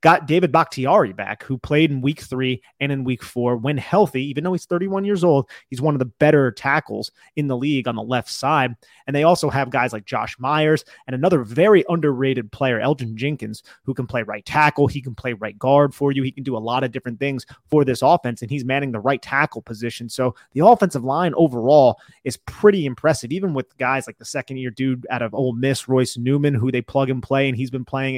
got 0.00 0.26
David 0.26 0.52
Bakhtiari 0.52 1.12
back, 1.12 1.42
who 1.42 1.58
played 1.58 1.90
in 1.90 2.00
week 2.00 2.20
three 2.20 2.62
and 2.80 2.90
in 2.90 3.04
week 3.04 3.22
four 3.22 3.56
when 3.56 3.76
healthy, 3.76 4.24
even 4.24 4.44
though 4.44 4.52
he's 4.52 4.64
31 4.64 5.04
years 5.04 5.24
old. 5.24 5.48
He's 5.68 5.80
one 5.80 5.94
of 5.94 5.98
the 5.98 6.06
better 6.06 6.50
tackles 6.50 7.10
in 7.36 7.48
the 7.48 7.56
league 7.56 7.86
on 7.86 7.96
the 7.96 8.02
left 8.02 8.30
side. 8.30 8.74
And 9.06 9.14
they 9.14 9.24
also 9.24 9.50
have 9.50 9.70
guys 9.70 9.92
like 9.92 10.06
Josh 10.06 10.38
Myers 10.38 10.84
and 11.06 11.14
another 11.14 11.42
very 11.42 11.84
underrated 11.88 12.50
player, 12.52 12.80
Elgton 12.80 13.14
Jenkins, 13.14 13.62
who 13.84 13.94
can 13.94 14.06
play 14.06 14.22
right 14.22 14.44
tackle. 14.44 14.86
He 14.86 15.02
can 15.02 15.14
play 15.14 15.34
right 15.34 15.58
guard 15.58 15.94
for 15.94 16.12
you. 16.12 16.22
He 16.22 16.32
can 16.32 16.44
do 16.44 16.56
a 16.56 16.58
lot 16.58 16.84
of 16.84 16.92
different 16.92 17.18
things 17.18 17.44
for 17.68 17.84
this 17.84 18.02
offense, 18.02 18.42
and 18.42 18.50
he's 18.50 18.64
manning 18.64 18.92
the 18.92 19.00
right 19.00 19.20
tackle 19.20 19.62
position. 19.62 20.08
So 20.08 20.34
the 20.52 20.64
offensive 20.64 21.04
line 21.04 21.34
overall 21.36 22.00
is 22.24 22.36
pretty 22.38 22.86
impressive, 22.86 23.32
even 23.32 23.54
with 23.54 23.76
guys 23.78 24.06
like 24.06 24.18
the 24.18 24.24
second 24.24 24.56
year 24.56 24.70
dude 24.70 25.06
out 25.10 25.22
of 25.22 25.34
Ole 25.34 25.52
Miss, 25.52 25.88
Royce 25.88 26.16
Newman, 26.16 26.54
who 26.54 26.72
they 26.72 26.82
plug 26.82 27.10
and 27.10 27.22
play, 27.22 27.48
and 27.48 27.56
he's 27.56 27.70
been 27.70 27.84
playing 27.84 28.14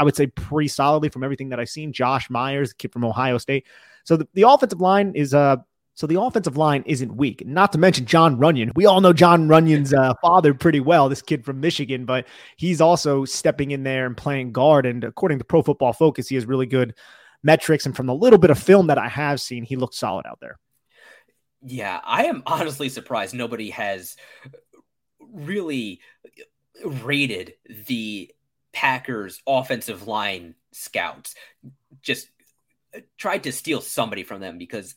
I 0.00 0.04
would 0.04 0.16
say 0.16 0.26
pretty 0.26 0.68
solidly 0.68 1.10
from 1.10 1.22
everything 1.22 1.50
that 1.50 1.60
I've 1.60 1.68
seen. 1.68 1.92
Josh 1.92 2.30
Myers, 2.30 2.72
kid 2.72 2.92
from 2.92 3.04
Ohio 3.04 3.38
State. 3.38 3.66
So 4.04 4.16
the, 4.16 4.26
the 4.34 4.48
offensive 4.48 4.80
line 4.80 5.12
is 5.14 5.34
uh 5.34 5.56
so 5.94 6.06
the 6.06 6.18
offensive 6.18 6.56
line 6.56 6.82
isn't 6.86 7.14
weak. 7.14 7.46
Not 7.46 7.72
to 7.72 7.78
mention 7.78 8.06
Jon 8.06 8.38
Runyan. 8.38 8.70
We 8.74 8.86
all 8.86 9.02
know 9.02 9.12
Jon 9.12 9.48
Runyan's 9.48 9.92
uh, 9.92 10.14
father 10.22 10.54
pretty 10.54 10.80
well, 10.80 11.10
this 11.10 11.20
kid 11.20 11.44
from 11.44 11.60
Michigan, 11.60 12.06
but 12.06 12.26
he's 12.56 12.80
also 12.80 13.26
stepping 13.26 13.72
in 13.72 13.82
there 13.82 14.06
and 14.06 14.16
playing 14.16 14.52
guard. 14.52 14.86
And 14.86 15.04
according 15.04 15.40
to 15.40 15.44
Pro 15.44 15.60
Football 15.60 15.92
Focus, 15.92 16.26
he 16.26 16.36
has 16.36 16.46
really 16.46 16.64
good 16.64 16.94
metrics. 17.42 17.84
And 17.84 17.94
from 17.94 18.06
the 18.06 18.14
little 18.14 18.38
bit 18.38 18.48
of 18.48 18.58
film 18.58 18.86
that 18.86 18.96
I 18.96 19.08
have 19.08 19.42
seen, 19.42 19.62
he 19.62 19.76
looks 19.76 19.98
solid 19.98 20.24
out 20.26 20.38
there. 20.40 20.58
Yeah, 21.62 22.00
I 22.02 22.24
am 22.24 22.44
honestly 22.46 22.88
surprised 22.88 23.34
nobody 23.34 23.68
has 23.68 24.16
really 25.30 26.00
rated 26.82 27.54
the 27.86 28.32
Packers 28.72 29.40
offensive 29.46 30.06
line 30.06 30.54
scouts 30.72 31.34
just 32.02 32.28
uh, 32.94 33.00
tried 33.18 33.44
to 33.44 33.52
steal 33.52 33.80
somebody 33.80 34.22
from 34.22 34.40
them 34.40 34.58
because 34.58 34.94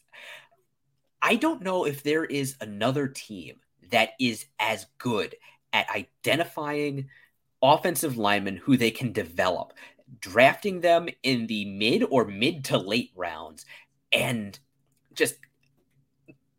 I 1.22 1.36
don't 1.36 1.62
know 1.62 1.86
if 1.86 2.04
there 2.04 2.26
is 2.26 2.56
another 2.60 3.08
team 3.08 3.56
that 3.92 4.12
is 4.20 4.46
as 4.60 4.86
good 4.98 5.36
at 5.72 5.90
identifying 5.90 7.10
offensive 7.62 8.18
linemen 8.18 8.58
who 8.58 8.76
they 8.76 8.92
can 8.92 9.14
develop, 9.14 9.74
drafting 10.20 10.82
them 10.82 11.08
in 11.24 11.48
the 11.48 11.66
mid 11.66 12.04
or 12.10 12.26
mid 12.26 12.66
to 12.66 12.78
late 12.78 13.12
rounds, 13.16 13.66
and 14.12 14.60
just 15.14 15.36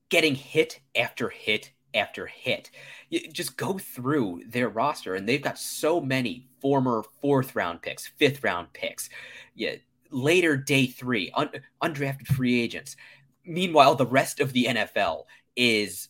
getting 0.09 0.35
hit 0.35 0.81
after 0.97 1.29
hit 1.29 1.73
after 1.95 2.27
hit. 2.27 2.71
You 3.09 3.31
just 3.31 3.57
go 3.57 3.79
through 3.79 4.43
their 4.49 4.69
roster, 4.69 5.15
and 5.15 5.29
they've 5.29 5.43
got 5.43 5.59
so 5.59 6.01
many 6.01 6.49
former 6.61 7.05
fourth 7.21 7.55
round 7.55 7.83
picks, 7.83 8.07
fifth 8.07 8.43
round 8.43 8.73
picks, 8.73 9.09
yeah, 9.55 9.77
later 10.11 10.57
day 10.57 10.87
three, 10.87 11.31
un- 11.35 11.51
undrafted 11.83 12.27
free 12.27 12.61
agents. 12.61 12.97
Meanwhile, 13.45 13.95
the 13.97 14.07
rest 14.07 14.41
of 14.41 14.53
the 14.53 14.67
NFL 14.67 15.25
is 15.57 16.09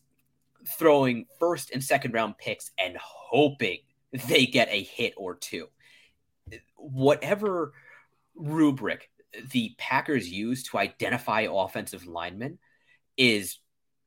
throwing 0.79 1.27
first 1.39 1.71
and 1.73 1.83
second 1.83 2.15
round 2.15 2.39
picks 2.39 2.71
and 2.79 2.97
hoping 2.97 3.79
they 4.29 4.47
get 4.47 4.69
a 4.71 4.83
hit 4.83 5.15
or 5.17 5.35
two. 5.35 5.69
Whatever 6.77 7.73
rubric 8.35 9.11
the 9.51 9.75
Packers 9.79 10.29
use 10.31 10.63
to 10.65 10.79
identify 10.79 11.47
offensive 11.51 12.07
linemen 12.07 12.59
is 13.17 13.59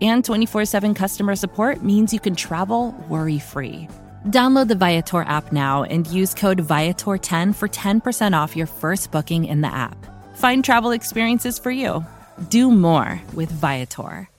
and 0.00 0.24
24 0.24 0.64
7 0.64 0.94
customer 0.94 1.34
support 1.36 1.82
means 1.82 2.12
you 2.12 2.20
can 2.20 2.36
travel 2.36 2.94
worry 3.08 3.38
free. 3.38 3.88
Download 4.26 4.68
the 4.68 4.74
Viator 4.74 5.22
app 5.22 5.52
now 5.52 5.82
and 5.82 6.06
use 6.06 6.32
code 6.32 6.58
Viator10 6.58 7.54
for 7.54 7.68
10% 7.68 8.42
off 8.42 8.56
your 8.56 8.66
first 8.66 9.12
booking 9.12 9.44
in 9.44 9.60
the 9.60 9.74
app. 9.74 9.96
Find 10.36 10.64
travel 10.64 10.92
experiences 10.92 11.58
for 11.58 11.70
you. 11.70 12.04
Do 12.48 12.70
more 12.70 13.20
with 13.34 13.50
Viator. 13.50 14.30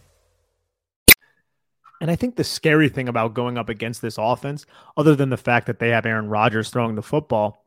And 2.02 2.12
I 2.12 2.16
think 2.16 2.36
the 2.36 2.44
scary 2.44 2.90
thing 2.90 3.08
about 3.08 3.34
going 3.34 3.58
up 3.58 3.70
against 3.70 4.02
this 4.02 4.18
offense, 4.18 4.66
other 4.98 5.16
than 5.16 5.30
the 5.30 5.38
fact 5.38 5.68
that 5.68 5.80
they 5.80 5.90
have 5.90 6.06
Aaron 6.06 6.30
Rodgers 6.30 6.70
throwing 6.70 6.96
the 6.96 7.02
football, 7.02 7.66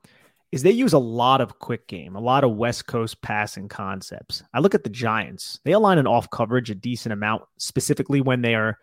is 0.50 0.62
they 0.62 0.70
use 0.70 0.94
a 0.94 0.98
lot 0.98 1.40
of 1.40 1.58
quick 1.58 1.86
game, 1.86 2.16
a 2.16 2.20
lot 2.20 2.44
of 2.44 2.56
West 2.56 2.86
Coast 2.86 3.20
passing 3.20 3.68
concepts. 3.68 4.42
I 4.54 4.60
look 4.60 4.74
at 4.74 4.82
the 4.82 4.90
Giants. 4.90 5.60
They 5.64 5.72
align 5.72 5.98
an 5.98 6.06
off 6.06 6.30
coverage 6.30 6.70
a 6.70 6.74
decent 6.74 7.12
amount, 7.12 7.42
specifically 7.58 8.20
when 8.20 8.40
they 8.40 8.54
are 8.54 8.78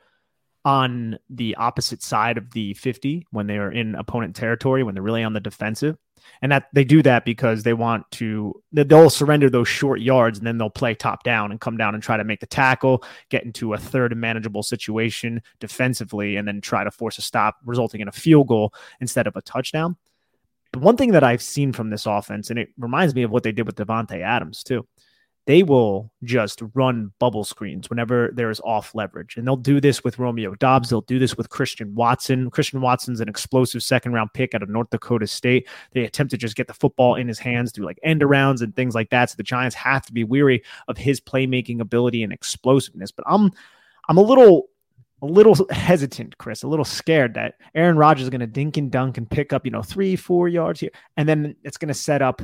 on 0.63 1.17
the 1.29 1.55
opposite 1.55 2.01
side 2.01 2.37
of 2.37 2.51
the 2.51 2.73
50, 2.73 3.27
when 3.31 3.47
they 3.47 3.57
are 3.57 3.71
in 3.71 3.95
opponent 3.95 4.35
territory, 4.35 4.83
when 4.83 4.95
they're 4.95 5.03
really 5.03 5.23
on 5.23 5.33
the 5.33 5.39
defensive. 5.39 5.97
And 6.41 6.51
that 6.51 6.69
they 6.73 6.83
do 6.83 7.03
that 7.03 7.23
because 7.23 7.61
they 7.61 7.73
want 7.73 8.09
to 8.13 8.59
they'll 8.71 9.11
surrender 9.11 9.47
those 9.47 9.67
short 9.67 10.01
yards 10.01 10.39
and 10.39 10.47
then 10.47 10.57
they'll 10.57 10.71
play 10.71 10.95
top 10.95 11.23
down 11.23 11.51
and 11.51 11.61
come 11.61 11.77
down 11.77 11.93
and 11.93 12.01
try 12.01 12.17
to 12.17 12.23
make 12.23 12.39
the 12.39 12.47
tackle, 12.47 13.03
get 13.29 13.43
into 13.43 13.73
a 13.73 13.77
third 13.77 14.15
manageable 14.17 14.63
situation 14.63 15.43
defensively, 15.59 16.35
and 16.35 16.47
then 16.47 16.61
try 16.61 16.83
to 16.83 16.89
force 16.89 17.19
a 17.19 17.21
stop, 17.21 17.57
resulting 17.63 18.01
in 18.01 18.07
a 18.07 18.11
field 18.11 18.47
goal 18.47 18.73
instead 18.99 19.27
of 19.27 19.35
a 19.35 19.41
touchdown. 19.43 19.97
But 20.75 20.83
one 20.83 20.97
thing 20.97 21.13
that 21.13 21.23
I've 21.23 21.41
seen 21.41 21.71
from 21.71 21.89
this 21.89 22.05
offense, 22.05 22.49
and 22.49 22.59
it 22.59 22.67
reminds 22.77 23.15
me 23.15 23.23
of 23.23 23.31
what 23.31 23.43
they 23.43 23.53
did 23.53 23.65
with 23.65 23.77
Davante 23.77 24.19
Adams 24.19 24.61
too, 24.61 24.85
they 25.45 25.63
will 25.63 26.11
just 26.21 26.61
run 26.73 27.13
bubble 27.17 27.45
screens 27.45 27.89
whenever 27.89 28.29
there 28.33 28.49
is 28.49 28.59
off 28.59 28.93
leverage. 28.93 29.37
And 29.37 29.47
they'll 29.47 29.55
do 29.55 29.79
this 29.79 30.03
with 30.03 30.19
Romeo 30.19 30.53
Doubs. 30.55 30.89
They'll 30.89 30.99
do 30.99 31.17
this 31.17 31.37
with 31.37 31.47
Christian 31.47 31.95
Watson. 31.95 32.51
Christian 32.51 32.81
Watson's 32.81 33.21
an 33.21 33.29
explosive 33.29 33.83
second 33.83 34.11
round 34.11 34.33
pick 34.33 34.53
out 34.53 34.63
of 34.63 34.67
North 34.67 34.89
Dakota 34.89 35.27
State. 35.27 35.69
They 35.93 36.03
attempt 36.03 36.31
to 36.31 36.37
just 36.37 36.57
get 36.57 36.67
the 36.67 36.73
football 36.73 37.15
in 37.15 37.29
his 37.29 37.39
hands 37.39 37.71
through 37.71 37.85
like 37.85 37.99
end 38.03 38.19
arounds 38.19 38.61
and 38.61 38.75
things 38.75 38.95
like 38.95 39.11
that. 39.11 39.29
So 39.29 39.35
the 39.37 39.43
Giants 39.43 39.75
have 39.77 40.05
to 40.07 40.11
be 40.11 40.25
weary 40.25 40.61
of 40.89 40.97
his 40.97 41.21
playmaking 41.21 41.79
ability 41.79 42.21
and 42.21 42.33
explosiveness. 42.33 43.13
But 43.13 43.23
I'm 43.29 43.49
I'm 44.09 44.17
a 44.17 44.21
little 44.21 44.67
a 45.25 45.31
little 45.31 45.55
hesitant, 45.71 46.37
Chris, 46.37 46.63
a 46.63 46.67
little 46.67 46.85
scared 46.85 47.33
that 47.33 47.55
Aaron 47.73 47.97
Rodgers 47.97 48.23
is 48.23 48.29
going 48.29 48.41
to 48.41 48.47
dink 48.47 48.77
and 48.77 48.91
dunk 48.91 49.17
and 49.17 49.29
pick 49.29 49.53
up, 49.53 49.65
you 49.65 49.71
know, 49.71 49.81
three, 49.81 50.15
four 50.15 50.47
yards 50.47 50.79
here. 50.79 50.91
And 51.17 51.27
then 51.27 51.55
it's 51.63 51.77
going 51.77 51.87
to 51.87 51.93
set 51.93 52.21
up 52.21 52.41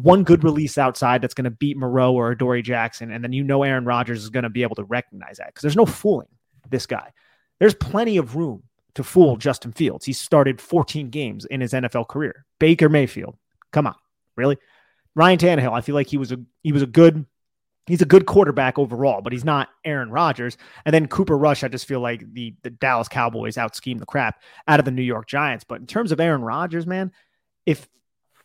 one 0.00 0.24
good 0.24 0.42
release 0.42 0.78
outside 0.78 1.22
that's 1.22 1.34
going 1.34 1.44
to 1.44 1.50
beat 1.50 1.76
Moreau 1.76 2.14
or 2.14 2.34
Dory 2.34 2.62
Jackson. 2.62 3.12
And 3.12 3.22
then 3.22 3.32
you 3.32 3.44
know 3.44 3.62
Aaron 3.62 3.84
Rodgers 3.84 4.22
is 4.22 4.30
going 4.30 4.42
to 4.42 4.50
be 4.50 4.62
able 4.62 4.76
to 4.76 4.84
recognize 4.84 5.36
that 5.36 5.48
because 5.48 5.62
there's 5.62 5.76
no 5.76 5.86
fooling 5.86 6.28
this 6.70 6.86
guy. 6.86 7.12
There's 7.60 7.74
plenty 7.74 8.16
of 8.16 8.34
room 8.34 8.64
to 8.94 9.04
fool 9.04 9.36
Justin 9.36 9.72
Fields. 9.72 10.04
He 10.04 10.12
started 10.12 10.60
14 10.60 11.10
games 11.10 11.44
in 11.44 11.60
his 11.60 11.72
NFL 11.72 12.08
career. 12.08 12.44
Baker 12.58 12.88
Mayfield, 12.88 13.36
come 13.70 13.86
on, 13.86 13.94
really? 14.36 14.58
Ryan 15.14 15.38
Tannehill, 15.38 15.72
I 15.72 15.82
feel 15.82 15.94
like 15.94 16.08
he 16.08 16.16
was 16.16 16.32
a 16.32 16.38
he 16.62 16.72
was 16.72 16.82
a 16.82 16.86
good 16.86 17.26
he's 17.92 18.00
a 18.00 18.06
good 18.06 18.24
quarterback 18.24 18.78
overall, 18.78 19.20
but 19.20 19.34
he's 19.34 19.44
not 19.44 19.68
Aaron 19.84 20.10
Rodgers. 20.10 20.56
And 20.86 20.94
then 20.94 21.08
Cooper 21.08 21.36
Rush, 21.36 21.62
I 21.62 21.68
just 21.68 21.86
feel 21.86 22.00
like 22.00 22.24
the, 22.32 22.54
the 22.62 22.70
Dallas 22.70 23.06
Cowboys 23.06 23.58
out 23.58 23.76
scheme 23.76 23.98
the 23.98 24.06
crap 24.06 24.40
out 24.66 24.78
of 24.78 24.86
the 24.86 24.90
New 24.90 25.02
York 25.02 25.26
Giants. 25.28 25.62
But 25.62 25.80
in 25.80 25.86
terms 25.86 26.10
of 26.10 26.18
Aaron 26.18 26.40
Rodgers, 26.40 26.86
man, 26.86 27.12
if 27.66 27.86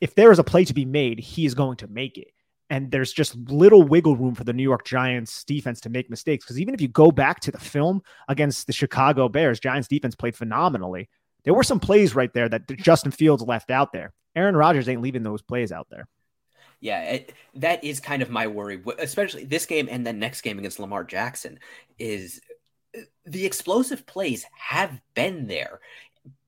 if 0.01 0.15
there 0.15 0.33
is 0.33 0.39
a 0.39 0.43
play 0.43 0.65
to 0.65 0.73
be 0.73 0.83
made, 0.83 1.19
he 1.19 1.45
is 1.45 1.53
going 1.53 1.77
to 1.77 1.87
make 1.87 2.17
it. 2.17 2.27
And 2.69 2.91
there's 2.91 3.13
just 3.13 3.37
little 3.37 3.83
wiggle 3.83 4.17
room 4.17 4.35
for 4.35 4.43
the 4.43 4.51
New 4.51 4.63
York 4.63 4.83
Giants 4.83 5.45
defense 5.45 5.79
to 5.79 5.89
make 5.89 6.09
mistakes. 6.09 6.43
Because 6.43 6.59
even 6.59 6.73
if 6.73 6.81
you 6.81 6.89
go 6.89 7.09
back 7.09 7.39
to 7.39 7.51
the 7.51 7.57
film 7.57 8.01
against 8.27 8.67
the 8.67 8.73
Chicago 8.73 9.29
Bears, 9.29 9.61
Giants 9.61 9.87
defense 9.87 10.13
played 10.13 10.35
phenomenally. 10.35 11.07
There 11.45 11.53
were 11.53 11.63
some 11.63 11.79
plays 11.79 12.15
right 12.15 12.33
there 12.33 12.49
that 12.49 12.67
Justin 12.79 13.11
Fields 13.11 13.43
left 13.43 13.71
out 13.71 13.93
there. 13.93 14.11
Aaron 14.35 14.57
Rodgers 14.57 14.89
ain't 14.89 15.01
leaving 15.01 15.23
those 15.23 15.41
plays 15.41 15.71
out 15.71 15.87
there 15.89 16.09
yeah, 16.79 17.01
it, 17.03 17.33
that 17.55 17.83
is 17.83 17.99
kind 17.99 18.21
of 18.21 18.29
my 18.29 18.47
worry, 18.47 18.81
especially 18.99 19.45
this 19.45 19.65
game 19.65 19.87
and 19.89 20.05
then 20.05 20.19
next 20.19 20.41
game 20.41 20.59
against 20.59 20.79
Lamar 20.79 21.03
Jackson. 21.03 21.59
Is 21.97 22.39
uh, 22.95 23.01
the 23.25 23.45
explosive 23.45 24.05
plays 24.05 24.45
have 24.55 24.99
been 25.15 25.47
there, 25.47 25.79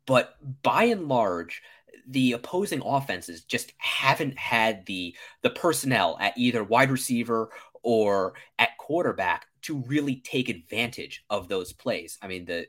but 0.05 0.35
by 0.61 0.85
and 0.85 1.07
large, 1.07 1.61
the 2.07 2.33
opposing 2.33 2.81
offenses 2.85 3.43
just 3.43 3.73
haven't 3.77 4.37
had 4.37 4.85
the 4.85 5.15
the 5.41 5.49
personnel 5.49 6.17
at 6.19 6.37
either 6.37 6.63
wide 6.63 6.91
receiver 6.91 7.49
or 7.81 8.33
at 8.59 8.77
quarterback 8.77 9.45
to 9.61 9.77
really 9.87 10.17
take 10.17 10.49
advantage 10.49 11.23
of 11.29 11.47
those 11.47 11.73
plays. 11.73 12.17
I 12.21 12.27
mean, 12.27 12.45
the 12.45 12.67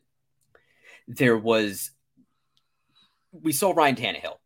there 1.08 1.36
was 1.36 1.90
we 3.32 3.52
saw 3.52 3.72
Ryan 3.72 3.96
Tannehill 3.96 4.38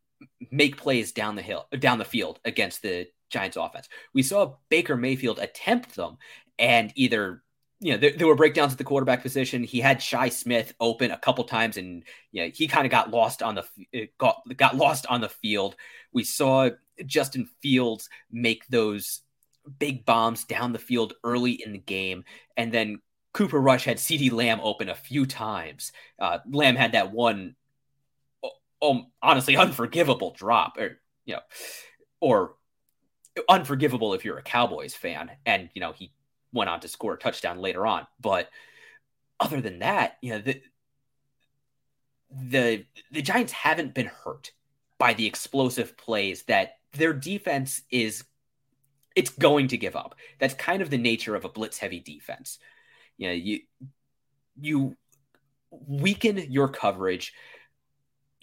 make 0.51 0.77
plays 0.77 1.11
down 1.11 1.35
the 1.35 1.41
hill, 1.41 1.67
down 1.79 1.97
the 1.97 2.05
field 2.05 2.39
against 2.45 2.81
the 2.81 3.07
Giants 3.29 3.57
offense. 3.57 3.87
We 4.13 4.23
saw 4.23 4.55
Baker 4.69 4.95
Mayfield 4.95 5.39
attempt 5.39 5.95
them 5.95 6.17
and 6.57 6.91
either 6.95 7.43
you 7.81 7.91
know, 7.91 7.97
there, 7.97 8.11
there, 8.11 8.27
were 8.27 8.35
breakdowns 8.35 8.71
at 8.71 8.77
the 8.77 8.85
quarterback 8.85 9.21
position. 9.21 9.63
He 9.63 9.81
had 9.81 10.01
Shi 10.01 10.29
Smith 10.29 10.73
open 10.79 11.11
a 11.11 11.17
couple 11.17 11.43
times, 11.43 11.75
and 11.77 12.03
you 12.31 12.43
know, 12.43 12.51
he 12.53 12.67
kind 12.67 12.85
of 12.85 12.91
got 12.91 13.11
lost 13.11 13.43
on 13.43 13.55
the 13.55 14.07
got 14.17 14.41
got 14.55 14.77
lost 14.77 15.05
on 15.07 15.19
the 15.19 15.29
field. 15.29 15.75
We 16.13 16.23
saw 16.23 16.69
Justin 17.05 17.49
Fields 17.61 18.09
make 18.31 18.65
those 18.67 19.21
big 19.77 20.05
bombs 20.05 20.45
down 20.45 20.71
the 20.71 20.79
field 20.79 21.13
early 21.23 21.51
in 21.51 21.73
the 21.73 21.77
game, 21.77 22.23
and 22.55 22.71
then 22.71 23.01
Cooper 23.33 23.59
Rush 23.59 23.83
had 23.83 23.97
CeeDee 23.97 24.31
Lamb 24.31 24.61
open 24.63 24.87
a 24.87 24.95
few 24.95 25.25
times. 25.25 25.91
Uh, 26.17 26.39
Lamb 26.49 26.77
had 26.77 26.93
that 26.93 27.11
one 27.11 27.55
um, 28.91 29.07
honestly 29.21 29.55
unforgivable 29.57 30.33
drop, 30.37 30.77
or 30.77 30.99
you 31.25 31.35
know, 31.35 31.41
or 32.19 32.55
unforgivable 33.49 34.13
if 34.13 34.25
you're 34.25 34.37
a 34.37 34.43
Cowboys 34.43 34.93
fan. 34.93 35.31
And 35.45 35.69
you 35.73 35.81
know, 35.81 35.91
he 35.91 36.11
went 36.53 36.69
on 36.69 36.79
to 36.81 36.87
score 36.87 37.13
a 37.13 37.17
touchdown 37.17 37.59
later 37.59 37.85
on. 37.85 38.07
But 38.19 38.49
other 39.39 39.61
than 39.61 39.79
that, 39.79 40.17
you 40.21 40.31
know, 40.31 40.39
the 40.39 40.61
the 42.31 42.85
the 43.11 43.21
Giants 43.21 43.53
haven't 43.53 43.93
been 43.93 44.07
hurt 44.07 44.51
by 44.97 45.13
the 45.13 45.25
explosive 45.25 45.97
plays 45.97 46.43
that 46.43 46.75
their 46.93 47.13
defense 47.13 47.81
is 47.91 48.23
it's 49.15 49.29
going 49.29 49.69
to 49.69 49.77
give 49.77 49.95
up. 49.95 50.15
That's 50.39 50.53
kind 50.53 50.81
of 50.81 50.89
the 50.89 50.97
nature 50.97 51.35
of 51.35 51.45
a 51.45 51.49
blitz 51.49 51.77
heavy 51.77 51.99
defense. 51.99 52.59
You 53.17 53.27
know, 53.27 53.33
you 53.33 53.59
you 54.59 54.95
weaken 55.69 56.37
your 56.51 56.69
coverage 56.69 57.33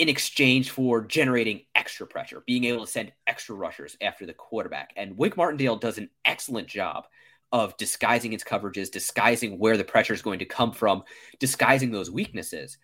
in 0.03 0.09
exchange 0.09 0.71
for 0.71 1.01
generating 1.01 1.63
extra 1.77 2.09
pressure, 2.09 2.43
being 2.45 2.65
able 2.65 2.85
to 2.85 2.91
send 2.91 3.13
extra 3.29 3.55
rushers 3.55 3.97
after 4.01 4.27
the 4.27 4.33
quarterback. 4.33 4.93
And 4.97 5.17
Wink 5.17 5.37
Martindale 5.37 5.77
does 5.77 5.97
an 5.97 6.11
excellent 6.25 6.67
job 6.67 7.05
of 7.53 7.77
disguising 7.77 8.33
its 8.33 8.43
coverages, 8.43 8.91
disguising 8.91 9.61
where 9.61 9.77
the 9.77 9.85
pressure 9.85 10.13
is 10.13 10.21
going 10.21 10.41
to 10.41 10.45
come 10.45 10.73
from, 10.73 11.05
disguising 11.39 11.93
those 11.93 12.11
weaknesses. 12.11 12.79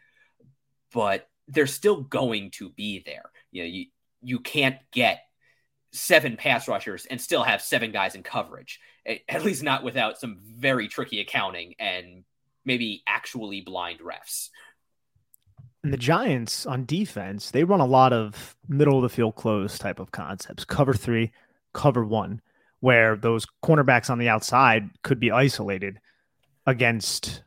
But 0.92 1.28
they're 1.48 1.66
still 1.66 2.02
going 2.02 2.52
to 2.52 2.70
be 2.70 3.02
there. 3.04 3.32
You 3.50 3.62
know, 3.64 3.68
you 3.68 3.86
you 4.22 4.38
can't 4.38 4.76
get 4.92 5.18
seven 5.90 6.36
pass 6.36 6.68
rushers 6.68 7.04
and 7.06 7.20
still 7.20 7.42
have 7.42 7.60
seven 7.60 7.90
guys 7.90 8.14
in 8.14 8.22
coverage. 8.22 8.78
At 9.28 9.42
least 9.42 9.64
not 9.64 9.82
without 9.82 10.20
some 10.20 10.38
very 10.40 10.86
tricky 10.86 11.18
accounting 11.20 11.74
and 11.80 12.22
maybe 12.64 13.02
actually 13.08 13.62
blind 13.62 13.98
refs. 13.98 14.50
And 15.84 15.92
the 15.92 15.98
Giants 15.98 16.66
on 16.66 16.84
defense, 16.84 17.50
they 17.50 17.64
run 17.64 17.80
a 17.80 17.86
lot 17.86 18.12
of 18.12 18.56
middle 18.68 18.96
of 18.96 19.02
the 19.02 19.08
field 19.08 19.36
close 19.36 19.78
type 19.78 20.00
of 20.00 20.10
concepts, 20.10 20.64
cover 20.64 20.92
three, 20.92 21.32
cover 21.72 22.04
one, 22.04 22.40
where 22.80 23.16
those 23.16 23.46
cornerbacks 23.62 24.10
on 24.10 24.18
the 24.18 24.28
outside 24.28 24.90
could 25.02 25.20
be 25.20 25.30
isolated 25.30 26.00
against 26.66 27.42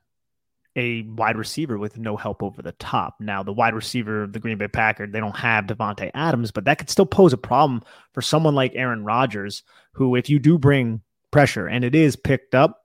a 0.77 1.01
wide 1.01 1.37
receiver 1.37 1.77
with 1.77 1.97
no 1.97 2.15
help 2.15 2.41
over 2.41 2.61
the 2.61 2.71
top. 2.73 3.15
Now, 3.19 3.43
the 3.43 3.51
wide 3.51 3.73
receiver 3.73 4.23
of 4.23 4.33
the 4.33 4.39
Green 4.39 4.57
Bay 4.57 4.69
Packers, 4.69 5.11
they 5.11 5.19
don't 5.19 5.35
have 5.35 5.65
Davante 5.65 6.11
Adams, 6.13 6.51
but 6.51 6.63
that 6.65 6.77
could 6.77 6.89
still 6.89 7.05
pose 7.05 7.33
a 7.33 7.37
problem 7.37 7.81
for 8.13 8.21
someone 8.21 8.55
like 8.55 8.71
Aaron 8.75 9.03
Rodgers, 9.03 9.63
who, 9.91 10.15
if 10.15 10.29
you 10.29 10.39
do 10.39 10.57
bring 10.57 11.01
pressure 11.31 11.67
and 11.67 11.83
it 11.83 11.93
is 11.93 12.15
picked 12.15 12.55
up, 12.55 12.80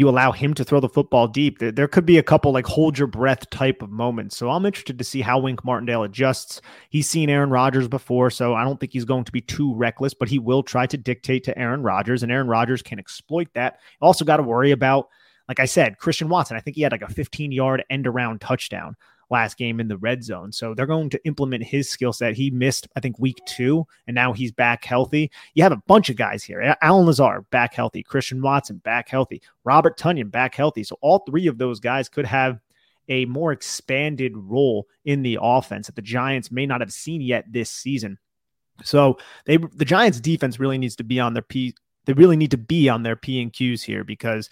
you 0.00 0.08
allow 0.08 0.32
him 0.32 0.54
to 0.54 0.64
throw 0.64 0.80
the 0.80 0.88
football 0.88 1.28
deep. 1.28 1.58
There, 1.58 1.70
there 1.70 1.86
could 1.86 2.06
be 2.06 2.16
a 2.16 2.22
couple 2.22 2.52
like 2.52 2.64
hold 2.64 2.96
your 2.96 3.06
breath 3.06 3.50
type 3.50 3.82
of 3.82 3.90
moments. 3.90 4.34
So 4.34 4.48
I'm 4.48 4.64
interested 4.64 4.96
to 4.96 5.04
see 5.04 5.20
how 5.20 5.38
Wink 5.38 5.62
Martindale 5.62 6.04
adjusts. 6.04 6.62
He's 6.88 7.06
seen 7.06 7.28
Aaron 7.28 7.50
Rodgers 7.50 7.86
before, 7.86 8.30
so 8.30 8.54
I 8.54 8.64
don't 8.64 8.80
think 8.80 8.94
he's 8.94 9.04
going 9.04 9.24
to 9.24 9.32
be 9.32 9.42
too 9.42 9.74
reckless, 9.74 10.14
but 10.14 10.30
he 10.30 10.38
will 10.38 10.62
try 10.62 10.86
to 10.86 10.96
dictate 10.96 11.44
to 11.44 11.58
Aaron 11.58 11.82
Rodgers, 11.82 12.22
and 12.22 12.32
Aaron 12.32 12.48
Rodgers 12.48 12.80
can 12.80 12.98
exploit 12.98 13.48
that. 13.52 13.78
Also, 14.00 14.24
got 14.24 14.38
to 14.38 14.42
worry 14.42 14.70
about 14.70 15.10
like 15.48 15.60
I 15.60 15.66
said, 15.66 15.98
Christian 15.98 16.28
Watson, 16.30 16.56
I 16.56 16.60
think 16.60 16.76
he 16.76 16.82
had 16.82 16.92
like 16.92 17.02
a 17.02 17.12
15 17.12 17.52
yard 17.52 17.84
end 17.90 18.06
around 18.06 18.40
touchdown 18.40 18.96
last 19.30 19.56
game 19.56 19.80
in 19.80 19.88
the 19.88 19.96
red 19.96 20.22
zone. 20.24 20.52
So 20.52 20.74
they're 20.74 20.86
going 20.86 21.10
to 21.10 21.24
implement 21.24 21.64
his 21.64 21.88
skill 21.88 22.12
set. 22.12 22.34
He 22.34 22.50
missed, 22.50 22.88
I 22.96 23.00
think, 23.00 23.18
week 23.18 23.38
two, 23.46 23.86
and 24.06 24.14
now 24.14 24.32
he's 24.32 24.52
back 24.52 24.84
healthy. 24.84 25.30
You 25.54 25.62
have 25.62 25.72
a 25.72 25.82
bunch 25.86 26.10
of 26.10 26.16
guys 26.16 26.42
here. 26.42 26.76
Allen 26.82 27.06
Lazard, 27.06 27.48
back 27.50 27.74
healthy. 27.74 28.02
Christian 28.02 28.42
Watson, 28.42 28.78
back 28.78 29.08
healthy. 29.08 29.42
Robert 29.64 29.98
Tonyan, 29.98 30.30
back 30.30 30.54
healthy. 30.54 30.84
So 30.84 30.96
all 31.00 31.20
three 31.20 31.46
of 31.46 31.58
those 31.58 31.80
guys 31.80 32.08
could 32.08 32.26
have 32.26 32.60
a 33.08 33.24
more 33.26 33.52
expanded 33.52 34.36
role 34.36 34.86
in 35.04 35.22
the 35.22 35.38
offense 35.40 35.86
that 35.86 35.96
the 35.96 36.02
Giants 36.02 36.50
may 36.50 36.66
not 36.66 36.80
have 36.80 36.92
seen 36.92 37.20
yet 37.20 37.44
this 37.50 37.70
season. 37.70 38.18
So 38.82 39.18
they 39.44 39.58
the 39.58 39.84
Giants 39.84 40.20
defense 40.20 40.58
really 40.58 40.78
needs 40.78 40.96
to 40.96 41.04
be 41.04 41.20
on 41.20 41.34
their 41.34 41.42
P 41.42 41.74
they 42.06 42.14
really 42.14 42.36
need 42.36 42.52
to 42.52 42.56
be 42.56 42.88
on 42.88 43.02
their 43.02 43.16
P 43.16 43.42
and 43.42 43.52
Qs 43.52 43.82
here 43.82 44.04
because 44.04 44.48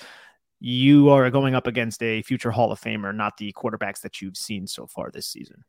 you 0.60 1.10
are 1.10 1.30
going 1.30 1.54
up 1.54 1.66
against 1.66 2.02
a 2.02 2.22
future 2.22 2.50
Hall 2.50 2.72
of 2.72 2.80
Famer, 2.80 3.14
not 3.14 3.36
the 3.36 3.52
quarterbacks 3.52 4.00
that 4.00 4.20
you've 4.20 4.36
seen 4.36 4.66
so 4.66 4.86
far 4.86 5.10
this 5.10 5.26
season. 5.26 5.64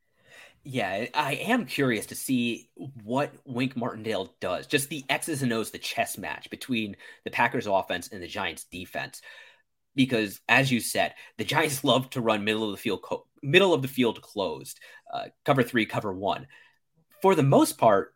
Yeah, 0.64 1.06
I 1.14 1.36
am 1.36 1.66
curious 1.66 2.08
to 2.08 2.16
see 2.16 2.70
what 3.04 3.34
Wink 3.46 3.78
Martindale 3.78 4.34
does. 4.42 4.68
Just 4.68 4.90
the 4.90 5.06
X's 5.10 5.42
and 5.42 5.54
O's, 5.54 5.72
the 5.72 5.78
chess 5.78 6.18
match 6.18 6.50
between 6.50 6.98
the 7.24 7.32
Packers 7.32 7.68
offense 7.68 8.10
and 8.10 8.22
the 8.22 8.28
Giants 8.28 8.66
defense. 8.66 9.22
Because 9.96 10.42
as 10.50 10.72
you 10.72 10.80
said, 10.80 11.14
the 11.38 11.46
Giants 11.46 11.84
love 11.84 12.10
to 12.12 12.22
run 12.22 12.44
middle 12.44 12.66
of 12.66 12.72
the 12.72 12.78
field, 12.78 13.02
co- 13.02 13.26
middle 13.42 13.74
of 13.74 13.82
the 13.82 13.88
field 13.88 14.22
closed, 14.22 14.80
uh, 15.14 15.26
cover 15.46 15.64
three, 15.64 15.86
cover 15.86 16.14
one. 16.14 16.48
For 17.22 17.36
the 17.36 17.44
most 17.44 17.78
part, 17.78 18.14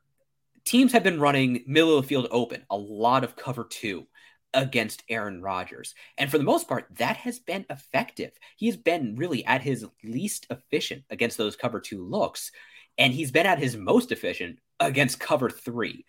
teams 0.65 0.91
have 0.93 1.03
been 1.03 1.19
running 1.19 1.63
middle 1.65 1.97
of 1.97 2.03
the 2.03 2.07
field 2.07 2.27
open, 2.29 2.63
a 2.69 2.77
lot 2.77 3.23
of 3.23 3.35
cover 3.35 3.63
two 3.63 4.07
against 4.53 5.03
Aaron 5.09 5.41
Rodgers. 5.41 5.95
And 6.17 6.29
for 6.29 6.37
the 6.37 6.43
most 6.43 6.67
part, 6.67 6.87
that 6.97 7.17
has 7.17 7.39
been 7.39 7.65
effective. 7.69 8.31
He's 8.57 8.77
been 8.77 9.15
really 9.15 9.45
at 9.45 9.61
his 9.61 9.85
least 10.03 10.47
efficient 10.49 11.03
against 11.09 11.37
those 11.37 11.55
cover 11.55 11.79
two 11.79 12.03
looks, 12.03 12.51
and 12.97 13.13
he's 13.13 13.31
been 13.31 13.45
at 13.45 13.59
his 13.59 13.75
most 13.75 14.11
efficient 14.11 14.59
against 14.79 15.19
cover 15.19 15.49
three. 15.49 16.05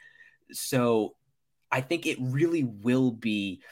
So 0.53 1.15
I 1.71 1.81
think 1.81 2.07
it 2.07 2.19
really 2.21 2.65
will 2.65 3.11
be 3.11 3.63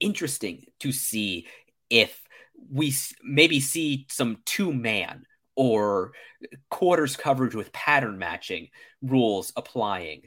interesting 0.00 0.64
to 0.80 0.92
see 0.92 1.46
if 1.90 2.22
we 2.70 2.92
maybe 3.22 3.60
see 3.60 4.06
some 4.10 4.38
two 4.44 4.72
man 4.72 5.24
or 5.54 6.12
quarters 6.70 7.16
coverage 7.16 7.54
with 7.54 7.72
pattern 7.72 8.18
matching 8.18 8.68
rules 9.02 9.52
applying 9.56 10.22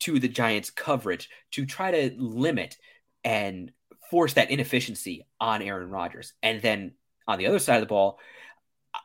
to 0.00 0.18
the 0.18 0.28
Giants' 0.28 0.70
coverage 0.70 1.28
to 1.52 1.66
try 1.66 1.90
to 1.90 2.14
limit 2.16 2.76
and 3.24 3.72
force 4.10 4.34
that 4.34 4.50
inefficiency 4.50 5.26
on 5.40 5.62
Aaron 5.62 5.90
Rodgers. 5.90 6.32
And 6.42 6.62
then 6.62 6.92
on 7.26 7.38
the 7.38 7.46
other 7.46 7.58
side 7.58 7.76
of 7.76 7.82
the 7.82 7.86
ball, 7.86 8.18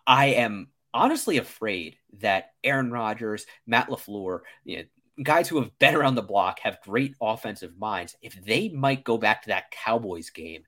I 0.07 0.27
am 0.27 0.69
honestly 0.93 1.37
afraid 1.37 1.97
that 2.19 2.51
Aaron 2.63 2.91
Rodgers, 2.91 3.45
Matt 3.65 3.89
LaFleur, 3.89 4.41
you 4.63 4.77
know, 4.77 4.83
guys 5.21 5.47
who 5.47 5.59
have 5.59 5.77
been 5.79 5.95
around 5.95 6.15
the 6.15 6.21
block, 6.21 6.59
have 6.59 6.81
great 6.81 7.15
offensive 7.21 7.77
minds, 7.77 8.15
if 8.21 8.33
they 8.45 8.69
might 8.69 9.03
go 9.03 9.17
back 9.17 9.43
to 9.43 9.49
that 9.49 9.71
Cowboys 9.71 10.29
game 10.29 10.63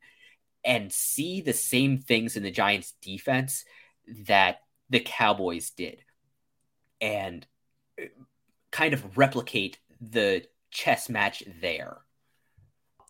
and 0.63 0.91
see 0.91 1.41
the 1.41 1.53
same 1.53 1.99
things 1.99 2.35
in 2.35 2.43
the 2.43 2.51
Giants 2.51 2.93
defense 3.01 3.65
that 4.25 4.61
the 4.89 4.99
Cowboys 4.99 5.71
did 5.71 6.03
and 7.01 7.45
uh, 8.01 8.05
kind 8.71 8.93
of 8.93 9.17
replicate 9.17 9.77
the 10.01 10.45
chess 10.71 11.10
match 11.10 11.43
there. 11.62 11.97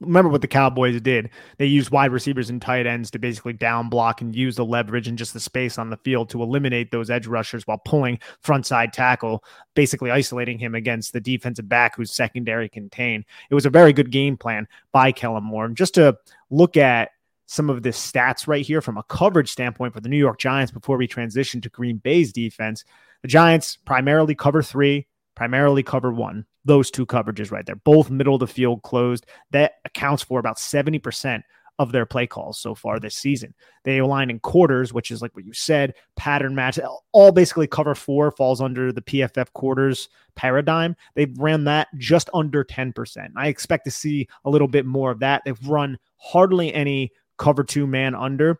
Remember 0.01 0.29
what 0.29 0.41
the 0.41 0.47
Cowboys 0.47 0.99
did. 0.99 1.29
They 1.57 1.67
used 1.67 1.89
wide 1.89 2.11
receivers 2.11 2.49
and 2.49 2.61
tight 2.61 2.85
ends 2.85 3.09
to 3.11 3.19
basically 3.19 3.53
down 3.53 3.87
block 3.87 4.19
and 4.19 4.35
use 4.35 4.57
the 4.57 4.65
leverage 4.65 5.07
and 5.07 5.17
just 5.17 5.33
the 5.33 5.39
space 5.39 5.77
on 5.77 5.89
the 5.89 5.97
field 5.97 6.29
to 6.29 6.43
eliminate 6.43 6.91
those 6.91 7.09
edge 7.09 7.27
rushers 7.27 7.65
while 7.65 7.77
pulling 7.85 8.19
front 8.41 8.65
side 8.65 8.91
tackle, 8.91 9.43
basically 9.73 10.11
isolating 10.11 10.59
him 10.59 10.75
against 10.75 11.13
the 11.13 11.21
defensive 11.21 11.69
back 11.69 11.95
whose 11.95 12.11
secondary 12.11 12.67
contained. 12.67 13.23
It 13.49 13.55
was 13.55 13.65
a 13.65 13.69
very 13.69 13.93
good 13.93 14.11
game 14.11 14.35
plan 14.35 14.67
by 14.91 15.13
Kellen 15.13 15.45
Moore. 15.45 15.65
And 15.65 15.77
just 15.77 15.93
to 15.93 16.17
look 16.49 16.75
at 16.75 17.11
some 17.45 17.69
of 17.69 17.81
the 17.81 17.89
stats 17.89 18.47
right 18.47 18.65
here 18.65 18.81
from 18.81 18.97
a 18.97 19.03
coverage 19.03 19.51
standpoint 19.51 19.93
for 19.93 20.01
the 20.01 20.09
New 20.09 20.17
York 20.17 20.39
Giants 20.39 20.73
before 20.73 20.97
we 20.97 21.07
transition 21.07 21.61
to 21.61 21.69
Green 21.69 21.97
Bay's 21.97 22.33
defense, 22.33 22.83
the 23.21 23.29
Giants 23.29 23.77
primarily 23.85 24.35
cover 24.35 24.61
three, 24.61 25.07
primarily 25.35 25.83
cover 25.83 26.11
one 26.11 26.45
those 26.65 26.89
two 26.89 27.05
coverages 27.05 27.51
right 27.51 27.65
there, 27.65 27.75
both 27.75 28.09
middle 28.09 28.33
of 28.33 28.39
the 28.39 28.47
field 28.47 28.81
closed. 28.81 29.25
That 29.51 29.73
accounts 29.85 30.23
for 30.23 30.39
about 30.39 30.57
70% 30.57 31.43
of 31.77 31.91
their 31.91 32.05
play 32.05 32.25
calls 32.25 32.57
so 32.57 32.73
far 32.73 32.99
this 32.99 33.15
season. 33.15 33.53
They 33.83 33.97
align 33.97 34.29
in 34.29 34.39
quarters, 34.39 34.93
which 34.93 35.11
is 35.11 35.21
like 35.21 35.35
what 35.35 35.45
you 35.45 35.53
said, 35.53 35.93
pattern 36.15 36.55
match, 36.55 36.79
all 37.11 37.31
basically 37.31 37.67
cover 37.67 37.95
four 37.95 38.31
falls 38.31 38.61
under 38.61 38.91
the 38.91 39.01
PFF 39.01 39.51
quarters 39.53 40.09
paradigm. 40.35 40.95
They've 41.15 41.37
ran 41.37 41.65
that 41.65 41.89
just 41.97 42.29
under 42.33 42.63
10%. 42.63 43.27
I 43.35 43.47
expect 43.47 43.85
to 43.85 43.91
see 43.91 44.27
a 44.45 44.49
little 44.49 44.67
bit 44.67 44.85
more 44.85 45.11
of 45.11 45.19
that. 45.19 45.41
They've 45.45 45.67
run 45.67 45.97
hardly 46.17 46.73
any 46.73 47.11
cover 47.37 47.63
two 47.63 47.85
man 47.85 48.15
under. 48.15 48.59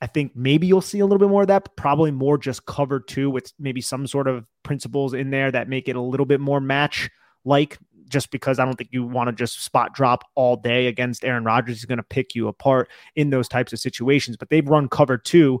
I 0.00 0.06
think 0.06 0.36
maybe 0.36 0.66
you'll 0.66 0.82
see 0.82 0.98
a 0.98 1.06
little 1.06 1.18
bit 1.18 1.30
more 1.30 1.42
of 1.42 1.48
that, 1.48 1.74
probably 1.76 2.10
more 2.10 2.36
just 2.36 2.66
cover 2.66 3.00
two 3.00 3.30
with 3.30 3.52
maybe 3.58 3.80
some 3.80 4.06
sort 4.06 4.28
of 4.28 4.46
principles 4.62 5.14
in 5.14 5.30
there 5.30 5.50
that 5.50 5.68
make 5.68 5.88
it 5.88 5.96
a 5.96 6.00
little 6.00 6.26
bit 6.26 6.40
more 6.40 6.60
match 6.60 7.08
like 7.44 7.78
just 8.08 8.30
because 8.30 8.58
I 8.58 8.64
don't 8.64 8.76
think 8.76 8.90
you 8.92 9.04
want 9.04 9.28
to 9.28 9.32
just 9.32 9.62
spot 9.62 9.94
drop 9.94 10.24
all 10.34 10.56
day 10.56 10.86
against 10.86 11.24
Aaron 11.24 11.44
Rodgers. 11.44 11.76
He's 11.76 11.86
going 11.86 11.98
to 11.98 12.04
pick 12.04 12.34
you 12.34 12.48
apart 12.48 12.88
in 13.14 13.30
those 13.30 13.48
types 13.48 13.72
of 13.72 13.78
situations. 13.78 14.36
But 14.36 14.50
they've 14.50 14.68
run 14.68 14.88
cover 14.88 15.18
two 15.18 15.60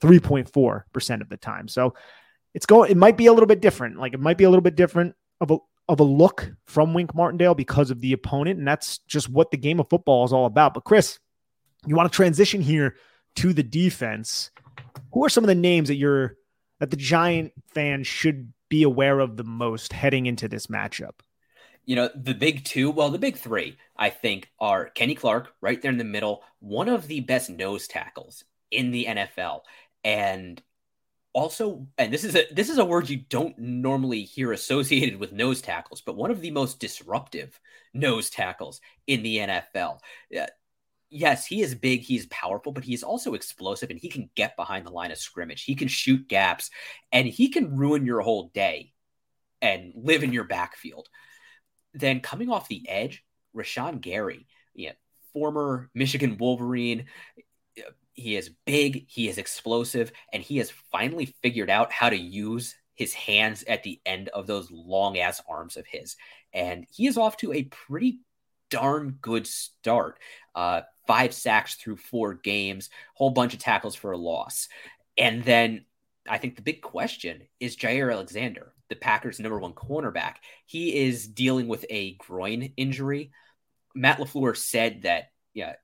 3.4% 0.00 1.20
of 1.20 1.28
the 1.28 1.36
time. 1.36 1.68
So 1.68 1.94
it's 2.54 2.66
going, 2.66 2.90
it 2.90 2.96
might 2.96 3.16
be 3.16 3.26
a 3.26 3.32
little 3.32 3.46
bit 3.46 3.60
different. 3.60 3.98
Like 3.98 4.12
it 4.12 4.20
might 4.20 4.36
be 4.36 4.44
a 4.44 4.50
little 4.50 4.62
bit 4.62 4.74
different 4.74 5.14
of 5.40 5.50
a, 5.50 5.58
of 5.88 6.00
a 6.00 6.04
look 6.04 6.52
from 6.66 6.92
Wink 6.94 7.14
Martindale 7.14 7.54
because 7.54 7.90
of 7.90 8.00
the 8.00 8.12
opponent. 8.12 8.58
And 8.58 8.66
that's 8.66 8.98
just 9.06 9.28
what 9.28 9.50
the 9.50 9.56
game 9.56 9.80
of 9.80 9.88
football 9.88 10.24
is 10.24 10.32
all 10.32 10.46
about. 10.46 10.74
But 10.74 10.84
Chris, 10.84 11.18
you 11.86 11.94
want 11.94 12.10
to 12.10 12.16
transition 12.16 12.60
here 12.60 12.96
to 13.36 13.52
the 13.52 13.62
defense. 13.62 14.50
Who 15.12 15.24
are 15.24 15.28
some 15.28 15.44
of 15.44 15.48
the 15.48 15.54
names 15.54 15.88
that 15.88 15.96
you're, 15.96 16.36
that 16.80 16.90
the 16.90 16.96
Giant 16.96 17.52
fans 17.74 18.06
should 18.06 18.52
be 18.68 18.82
aware 18.82 19.20
of 19.20 19.36
the 19.36 19.44
most 19.44 19.92
heading 19.92 20.26
into 20.26 20.48
this 20.48 20.66
matchup? 20.66 21.20
You 21.84 21.96
know, 21.96 22.10
the 22.14 22.34
big 22.34 22.64
two, 22.64 22.90
well, 22.90 23.10
the 23.10 23.18
big 23.18 23.36
three, 23.36 23.76
I 23.96 24.10
think, 24.10 24.50
are 24.60 24.88
Kenny 24.90 25.14
Clark 25.14 25.52
right 25.60 25.80
there 25.82 25.90
in 25.90 25.98
the 25.98 26.04
middle, 26.04 26.42
one 26.60 26.88
of 26.88 27.08
the 27.08 27.20
best 27.20 27.50
nose 27.50 27.88
tackles 27.88 28.44
in 28.70 28.90
the 28.92 29.06
NFL. 29.06 29.62
And 30.04 30.62
also, 31.32 31.86
and 31.98 32.12
this 32.12 32.24
is 32.24 32.36
a 32.36 32.44
this 32.52 32.68
is 32.68 32.78
a 32.78 32.84
word 32.84 33.08
you 33.08 33.16
don't 33.16 33.58
normally 33.58 34.22
hear 34.22 34.52
associated 34.52 35.18
with 35.18 35.32
nose 35.32 35.62
tackles, 35.62 36.00
but 36.00 36.16
one 36.16 36.30
of 36.30 36.40
the 36.40 36.50
most 36.50 36.78
disruptive 36.78 37.58
nose 37.94 38.30
tackles 38.30 38.80
in 39.06 39.22
the 39.22 39.38
NFL 39.38 39.98
yes, 41.12 41.46
he 41.46 41.60
is 41.60 41.74
big, 41.74 42.00
he's 42.00 42.26
powerful, 42.26 42.72
but 42.72 42.84
he's 42.84 43.02
also 43.02 43.34
explosive 43.34 43.90
and 43.90 43.98
he 44.00 44.08
can 44.08 44.30
get 44.34 44.56
behind 44.56 44.86
the 44.86 44.90
line 44.90 45.12
of 45.12 45.18
scrimmage. 45.18 45.62
He 45.62 45.74
can 45.74 45.88
shoot 45.88 46.26
gaps 46.26 46.70
and 47.12 47.28
he 47.28 47.48
can 47.48 47.76
ruin 47.76 48.06
your 48.06 48.22
whole 48.22 48.50
day 48.54 48.92
and 49.60 49.92
live 49.94 50.24
in 50.24 50.32
your 50.32 50.44
backfield. 50.44 51.08
Then 51.92 52.20
coming 52.20 52.50
off 52.50 52.66
the 52.66 52.88
edge, 52.88 53.22
Rashan 53.54 54.00
Gary, 54.00 54.46
yeah, 54.74 54.92
former 55.34 55.90
Michigan 55.94 56.38
Wolverine. 56.38 57.04
He 58.14 58.36
is 58.36 58.50
big, 58.66 59.06
he 59.08 59.28
is 59.28 59.38
explosive, 59.38 60.12
and 60.32 60.42
he 60.42 60.58
has 60.58 60.72
finally 60.90 61.34
figured 61.42 61.70
out 61.70 61.92
how 61.92 62.08
to 62.08 62.16
use 62.16 62.74
his 62.94 63.12
hands 63.12 63.64
at 63.68 63.82
the 63.82 64.00
end 64.06 64.28
of 64.30 64.46
those 64.46 64.70
long 64.70 65.18
ass 65.18 65.42
arms 65.48 65.76
of 65.76 65.86
his. 65.86 66.16
And 66.54 66.86
he 66.90 67.06
is 67.06 67.18
off 67.18 67.36
to 67.38 67.52
a 67.52 67.64
pretty 67.64 68.20
darn 68.72 69.18
good 69.20 69.46
start. 69.46 70.18
Uh, 70.54 70.80
five 71.06 71.34
sacks 71.34 71.74
through 71.74 71.96
four 71.96 72.34
games, 72.34 72.88
whole 73.14 73.30
bunch 73.30 73.54
of 73.54 73.60
tackles 73.60 73.94
for 73.94 74.12
a 74.12 74.16
loss. 74.16 74.68
And 75.18 75.44
then 75.44 75.84
I 76.28 76.38
think 76.38 76.56
the 76.56 76.62
big 76.62 76.80
question 76.80 77.42
is 77.60 77.76
Jaire 77.76 78.12
Alexander, 78.12 78.72
the 78.88 78.96
Packers' 78.96 79.40
number 79.40 79.58
one 79.58 79.74
cornerback. 79.74 80.36
He 80.66 80.96
is 80.96 81.26
dealing 81.26 81.68
with 81.68 81.84
a 81.90 82.14
groin 82.14 82.72
injury. 82.76 83.30
Matt 83.94 84.18
LaFleur 84.18 84.56
said 84.56 85.02
that, 85.02 85.30
yeah, 85.52 85.74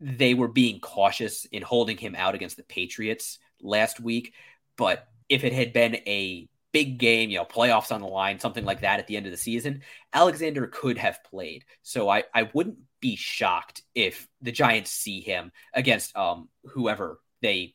they 0.00 0.34
were 0.34 0.48
being 0.48 0.80
cautious 0.80 1.44
in 1.46 1.62
holding 1.62 1.96
him 1.96 2.14
out 2.16 2.34
against 2.34 2.56
the 2.56 2.62
Patriots 2.62 3.38
last 3.60 4.00
week. 4.00 4.34
But 4.76 5.06
if 5.28 5.44
it 5.44 5.52
had 5.52 5.72
been 5.72 5.96
a 6.06 6.48
big 6.72 6.98
game, 6.98 7.30
you 7.30 7.38
know, 7.38 7.44
playoffs 7.44 7.92
on 7.92 8.00
the 8.00 8.06
line, 8.06 8.38
something 8.38 8.64
like 8.64 8.80
that 8.80 8.98
at 8.98 9.06
the 9.06 9.16
end 9.16 9.26
of 9.26 9.32
the 9.32 9.38
season, 9.38 9.82
Alexander 10.12 10.66
could 10.66 10.98
have 10.98 11.22
played. 11.24 11.64
So 11.82 12.08
I, 12.08 12.24
I 12.34 12.50
wouldn't 12.54 12.78
be 13.00 13.16
shocked 13.16 13.82
if 13.94 14.28
the 14.40 14.52
Giants 14.52 14.90
see 14.90 15.20
him 15.20 15.52
against 15.74 16.16
um 16.16 16.48
whoever 16.64 17.20
they 17.42 17.74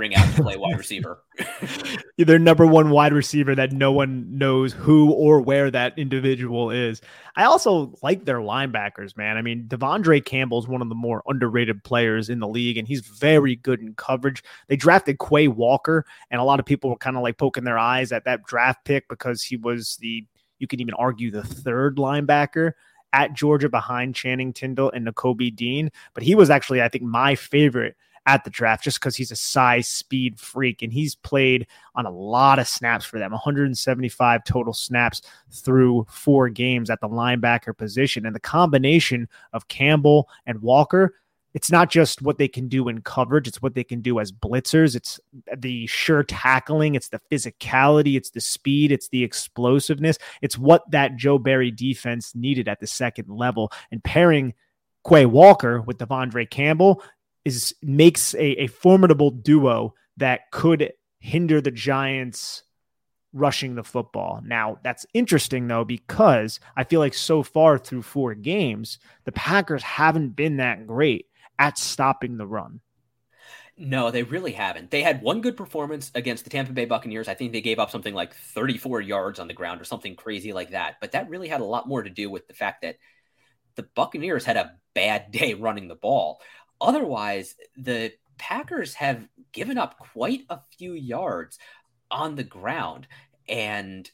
bring 0.00 0.14
out 0.14 0.34
to 0.34 0.42
play 0.42 0.56
wide 0.56 0.78
receiver. 0.78 1.22
Their 2.16 2.38
number 2.38 2.64
one 2.64 2.88
wide 2.88 3.12
receiver 3.12 3.54
that 3.54 3.70
no 3.70 3.92
one 3.92 4.38
knows 4.38 4.72
who 4.72 5.10
or 5.10 5.42
where 5.42 5.70
that 5.70 5.98
individual 5.98 6.70
is. 6.70 7.02
I 7.36 7.44
also 7.44 7.92
like 8.02 8.24
their 8.24 8.38
linebackers, 8.38 9.14
man. 9.14 9.36
I 9.36 9.42
mean, 9.42 9.66
De'Vondre 9.68 10.24
Campbell 10.24 10.58
is 10.58 10.66
one 10.66 10.80
of 10.80 10.88
the 10.88 10.94
more 10.94 11.22
underrated 11.26 11.84
players 11.84 12.30
in 12.30 12.38
the 12.38 12.48
league, 12.48 12.78
and 12.78 12.88
he's 12.88 13.02
very 13.02 13.56
good 13.56 13.80
in 13.80 13.92
coverage. 13.92 14.42
They 14.68 14.76
drafted 14.76 15.18
Quay 15.18 15.48
Walker, 15.48 16.06
and 16.30 16.40
a 16.40 16.44
lot 16.44 16.60
of 16.60 16.64
people 16.64 16.88
were 16.88 16.96
kind 16.96 17.18
of 17.18 17.22
like 17.22 17.36
poking 17.36 17.64
their 17.64 17.78
eyes 17.78 18.10
at 18.10 18.24
that 18.24 18.44
draft 18.44 18.86
pick 18.86 19.06
because 19.06 19.42
he 19.42 19.58
was 19.58 19.98
the, 20.00 20.24
you 20.58 20.66
could 20.66 20.80
even 20.80 20.94
argue, 20.94 21.30
the 21.30 21.44
third 21.44 21.98
linebacker 21.98 22.72
at 23.12 23.34
Georgia 23.34 23.68
behind 23.68 24.14
Channing 24.14 24.54
Tindall 24.54 24.92
and 24.92 25.06
Nakobe 25.06 25.54
Dean. 25.54 25.90
But 26.14 26.22
he 26.22 26.34
was 26.34 26.48
actually, 26.48 26.80
I 26.80 26.88
think, 26.88 27.04
my 27.04 27.34
favorite 27.34 27.96
at 28.34 28.44
the 28.44 28.50
draft 28.50 28.84
just 28.84 29.00
because 29.00 29.16
he's 29.16 29.32
a 29.32 29.36
size 29.36 29.88
speed 29.88 30.38
freak 30.38 30.82
and 30.82 30.92
he's 30.92 31.16
played 31.16 31.66
on 31.96 32.06
a 32.06 32.10
lot 32.10 32.58
of 32.60 32.68
snaps 32.68 33.04
for 33.04 33.18
them 33.18 33.32
175 33.32 34.44
total 34.44 34.72
snaps 34.72 35.20
through 35.50 36.06
four 36.08 36.48
games 36.48 36.90
at 36.90 37.00
the 37.00 37.08
linebacker 37.08 37.76
position. 37.76 38.24
And 38.24 38.34
the 38.34 38.40
combination 38.40 39.28
of 39.52 39.68
campbell 39.68 40.28
and 40.46 40.62
walker 40.62 41.14
it's 41.52 41.72
not 41.72 41.90
just 41.90 42.22
what 42.22 42.38
they 42.38 42.46
can 42.46 42.68
do 42.68 42.88
in 42.88 43.00
coverage 43.00 43.48
it's 43.48 43.60
what 43.60 43.74
they 43.74 43.82
can 43.82 44.00
do 44.00 44.20
as 44.20 44.30
blitzers. 44.30 44.94
It's 44.94 45.18
the 45.56 45.84
sure 45.88 46.22
tackling 46.22 46.94
it's 46.94 47.08
the 47.08 47.20
physicality 47.30 48.16
it's 48.16 48.30
the 48.30 48.40
speed 48.40 48.92
it's 48.92 49.08
the 49.08 49.24
explosiveness. 49.24 50.18
It's 50.42 50.56
what 50.56 50.88
that 50.92 51.16
joe 51.16 51.38
barry 51.38 51.72
defense 51.72 52.36
needed 52.36 52.68
at 52.68 52.78
the 52.78 52.86
second 52.86 53.28
level. 53.28 53.72
And 53.90 54.04
pairing 54.04 54.54
Quay 55.08 55.26
Walker 55.26 55.80
with 55.80 55.98
De'Vondre 55.98 56.48
Campbell 56.48 57.02
is 57.44 57.74
makes 57.82 58.34
a, 58.34 58.62
a 58.62 58.66
formidable 58.66 59.30
duo 59.30 59.94
that 60.16 60.50
could 60.50 60.92
hinder 61.18 61.60
the 61.60 61.70
Giants 61.70 62.62
rushing 63.32 63.74
the 63.74 63.84
football. 63.84 64.42
Now, 64.44 64.78
that's 64.82 65.06
interesting 65.14 65.68
though, 65.68 65.84
because 65.84 66.60
I 66.76 66.84
feel 66.84 67.00
like 67.00 67.14
so 67.14 67.42
far 67.42 67.78
through 67.78 68.02
four 68.02 68.34
games, 68.34 68.98
the 69.24 69.32
Packers 69.32 69.82
haven't 69.82 70.30
been 70.30 70.56
that 70.56 70.86
great 70.86 71.26
at 71.58 71.78
stopping 71.78 72.36
the 72.36 72.46
run. 72.46 72.80
No, 73.82 74.10
they 74.10 74.24
really 74.24 74.52
haven't. 74.52 74.90
They 74.90 75.02
had 75.02 75.22
one 75.22 75.40
good 75.40 75.56
performance 75.56 76.10
against 76.14 76.44
the 76.44 76.50
Tampa 76.50 76.72
Bay 76.72 76.84
Buccaneers. 76.84 77.28
I 77.28 77.34
think 77.34 77.52
they 77.52 77.62
gave 77.62 77.78
up 77.78 77.90
something 77.90 78.12
like 78.12 78.34
34 78.34 79.00
yards 79.00 79.38
on 79.38 79.48
the 79.48 79.54
ground 79.54 79.80
or 79.80 79.84
something 79.84 80.16
crazy 80.16 80.52
like 80.52 80.72
that. 80.72 80.96
But 81.00 81.12
that 81.12 81.30
really 81.30 81.48
had 81.48 81.62
a 81.62 81.64
lot 81.64 81.88
more 81.88 82.02
to 82.02 82.10
do 82.10 82.28
with 82.28 82.46
the 82.46 82.52
fact 82.52 82.82
that 82.82 82.96
the 83.76 83.84
Buccaneers 83.94 84.44
had 84.44 84.58
a 84.58 84.72
bad 84.94 85.30
day 85.30 85.54
running 85.54 85.88
the 85.88 85.94
ball. 85.94 86.42
Otherwise, 86.80 87.54
the 87.76 88.12
Packers 88.38 88.94
have 88.94 89.28
given 89.52 89.78
up 89.78 89.98
quite 89.98 90.42
a 90.48 90.60
few 90.78 90.94
yards 90.94 91.58
on 92.10 92.36
the 92.36 92.44
ground. 92.44 93.06
And 93.48 94.10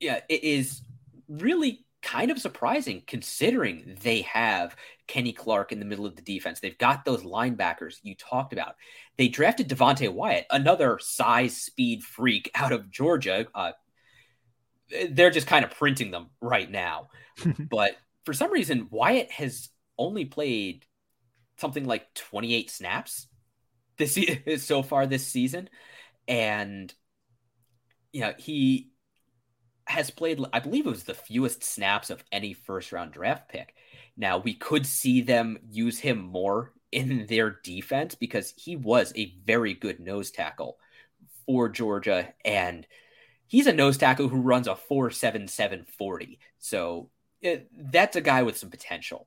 yeah, 0.00 0.20
it 0.28 0.42
is 0.42 0.82
really 1.28 1.84
kind 2.02 2.32
of 2.32 2.38
surprising 2.40 3.02
considering 3.06 3.96
they 4.02 4.22
have 4.22 4.74
Kenny 5.06 5.32
Clark 5.32 5.72
in 5.72 5.78
the 5.78 5.84
middle 5.84 6.04
of 6.04 6.16
the 6.16 6.22
defense. 6.22 6.58
They've 6.58 6.76
got 6.76 7.04
those 7.04 7.22
linebackers 7.22 7.98
you 8.02 8.16
talked 8.16 8.52
about. 8.52 8.74
They 9.16 9.28
drafted 9.28 9.68
Devonte 9.68 10.12
Wyatt, 10.12 10.46
another 10.50 10.98
size 11.00 11.56
speed 11.56 12.02
freak 12.02 12.50
out 12.54 12.72
of 12.72 12.90
Georgia. 12.90 13.46
Uh, 13.54 13.72
they're 15.10 15.30
just 15.30 15.46
kind 15.46 15.64
of 15.64 15.70
printing 15.70 16.10
them 16.10 16.30
right 16.40 16.70
now. 16.70 17.08
but 17.70 17.96
for 18.26 18.34
some 18.34 18.50
reason, 18.50 18.88
Wyatt 18.90 19.30
has 19.30 19.68
only 19.96 20.24
played 20.24 20.84
something 21.62 21.86
like 21.86 22.12
28 22.12 22.70
snaps 22.70 23.28
this 23.96 24.18
so 24.58 24.82
far 24.82 25.06
this 25.06 25.26
season. 25.26 25.70
And 26.28 26.92
yeah 28.12 28.32
he 28.38 28.90
has 29.86 30.10
played 30.10 30.38
i 30.52 30.60
believe 30.60 30.86
it 30.86 30.90
was 30.90 31.04
the 31.04 31.14
fewest 31.14 31.64
snaps 31.64 32.10
of 32.10 32.22
any 32.30 32.52
first 32.52 32.92
round 32.92 33.12
draft 33.12 33.48
pick. 33.48 33.74
Now 34.16 34.38
we 34.38 34.54
could 34.54 34.86
see 34.86 35.22
them 35.22 35.58
use 35.70 35.98
him 35.98 36.18
more 36.18 36.72
in 36.92 37.26
their 37.26 37.58
defense 37.64 38.14
because 38.14 38.52
he 38.56 38.76
was 38.76 39.12
a 39.16 39.34
very 39.46 39.72
good 39.72 39.98
nose 39.98 40.30
tackle 40.30 40.76
for 41.46 41.68
georgia. 41.68 42.34
And 42.44 42.86
he's 43.46 43.66
a 43.66 43.72
nose 43.72 43.96
tackle 43.96 44.28
who 44.28 44.40
runs 44.40 44.68
a 44.68 44.76
47740 44.76 46.38
so 46.58 47.10
it, 47.40 47.68
that's 47.90 48.16
a 48.16 48.20
guy 48.20 48.44
with 48.44 48.56
some 48.56 48.70
potential 48.70 49.26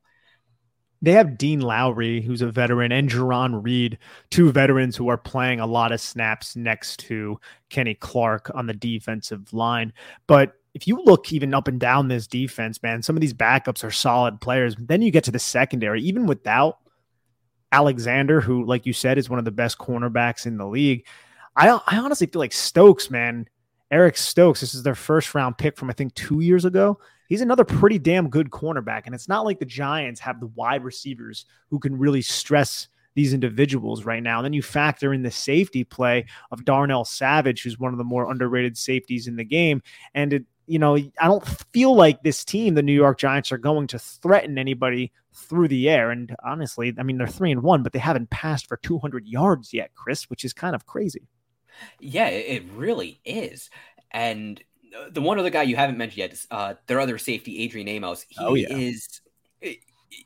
they 1.02 1.12
have 1.12 1.38
Dean 1.38 1.62
Lowry, 1.62 2.22
who's 2.22 2.42
a 2.42 2.52
veteran, 2.52 2.92
and 2.92 3.10
Jarran 3.10 3.64
Reed, 3.64 3.98
two 4.32 4.52
veterans 4.52 4.96
who 4.96 5.08
are 5.10 5.18
playing 5.18 5.60
a 5.60 5.68
lot 5.68 5.92
of 5.92 6.02
snaps 6.02 6.56
next 6.56 7.00
to 7.02 7.40
Kenny 7.70 7.96
Clark 7.96 8.50
on 8.54 8.66
the 8.68 8.74
defensive 8.74 9.54
line. 9.54 9.94
But 10.28 10.54
if 10.74 10.88
you 10.88 11.02
look 11.04 11.32
even 11.32 11.54
up 11.54 11.68
and 11.68 11.80
down 11.80 12.08
this 12.08 12.28
defense, 12.28 12.82
man, 12.82 13.02
some 13.02 13.16
of 13.16 13.22
these 13.22 13.34
backups 13.34 13.84
are 13.84 13.92
solid 13.92 14.42
players. 14.42 14.76
Then 14.78 15.02
you 15.02 15.12
get 15.12 15.24
to 15.26 15.32
the 15.32 15.40
secondary, 15.40 16.02
even 16.02 16.26
without 16.26 16.80
Alexander, 17.72 18.42
who, 18.42 18.66
like 18.66 18.86
you 18.86 18.94
said, 18.94 19.18
is 19.18 19.30
one 19.30 19.40
of 19.40 19.46
the 19.46 19.52
best 19.52 19.78
cornerbacks 19.78 20.46
in 20.46 20.58
the 20.58 20.68
league. 20.68 21.06
I, 21.56 21.70
I 21.88 21.98
honestly 21.98 22.28
feel 22.28 22.40
like 22.40 22.54
Stokes, 22.54 23.10
man, 23.10 23.48
Eric 23.92 24.18
Stokes, 24.18 24.62
this 24.62 24.74
is 24.74 24.84
their 24.84 24.96
first 24.96 25.34
round 25.36 25.58
pick 25.58 25.78
from 25.78 25.90
I 25.90 25.94
think 25.94 26.14
two 26.16 26.42
years 26.42 26.66
ago 26.66 27.00
he's 27.28 27.42
another 27.42 27.64
pretty 27.64 28.00
damn 28.00 28.30
good 28.30 28.50
cornerback. 28.50 29.04
And 29.06 29.16
it's 29.16 29.28
not 29.28 29.46
like 29.46 29.60
the 29.60 29.66
Giants 29.66 30.20
have 30.22 30.40
the 30.40 30.48
wide 30.48 30.84
receivers 30.84 31.46
who 31.70 31.80
can 31.80 31.98
really 31.98 32.22
stress 32.22 32.88
these 33.16 33.34
individuals 33.34 34.04
right 34.04 34.22
now. 34.22 34.40
And 34.40 34.46
then 34.46 34.54
you 34.54 34.62
factor 34.62 35.14
in 35.14 35.24
the 35.24 35.32
safety 35.32 35.84
play 35.84 36.26
of 36.52 36.66
Darnell 36.66 37.06
Savage, 37.06 37.64
who's 37.64 37.80
one 37.80 37.94
of 37.94 37.98
the 37.98 38.04
more 38.04 38.30
underrated 38.30 38.78
safeties 38.78 39.28
in 39.28 39.38
the 39.38 39.46
game. 39.46 39.82
And 40.14 40.34
it, 40.34 40.46
you 40.68 40.80
know, 40.80 40.96
I 40.96 41.28
don't 41.28 41.46
feel 41.72 41.96
like 41.96 42.24
this 42.24 42.44
team, 42.44 42.74
the 42.74 42.84
New 42.84 42.94
York 42.94 43.18
Giants, 43.18 43.52
are 43.52 43.58
going 43.58 43.88
to 43.88 44.00
threaten 44.00 44.58
anybody 44.58 45.12
through 45.34 45.68
the 45.68 45.90
air. 45.90 46.12
And 46.12 46.36
honestly, 46.44 46.94
I 46.98 47.04
mean, 47.04 47.18
they're 47.18 47.28
three 47.28 47.52
and 47.52 47.64
one, 47.64 47.84
but 47.84 47.94
they 47.94 48.00
haven't 48.00 48.30
passed 48.30 48.68
for 48.68 48.78
200 48.78 49.28
yards 49.28 49.74
yet, 49.74 49.92
Chris, 49.94 50.30
which 50.30 50.44
is 50.44 50.54
kind 50.54 50.76
of 50.76 50.86
crazy. 50.86 51.28
Yeah, 52.00 52.28
it 52.28 52.64
really 52.74 53.20
is. 53.26 53.70
And 54.12 54.62
the 55.12 55.22
one 55.22 55.40
other 55.40 55.50
guy 55.50 55.64
you 55.64 55.76
haven't 55.76 55.98
mentioned 55.98 56.18
yet 56.18 56.34
is 56.34 56.48
uh, 56.52 56.76
their 56.88 57.00
other 57.00 57.18
safety, 57.18 57.60
Adrian 57.60 57.88
Amos. 57.88 58.26
He 58.28 58.38
oh, 58.40 58.54
yeah. 58.54 58.76
is 58.76 59.22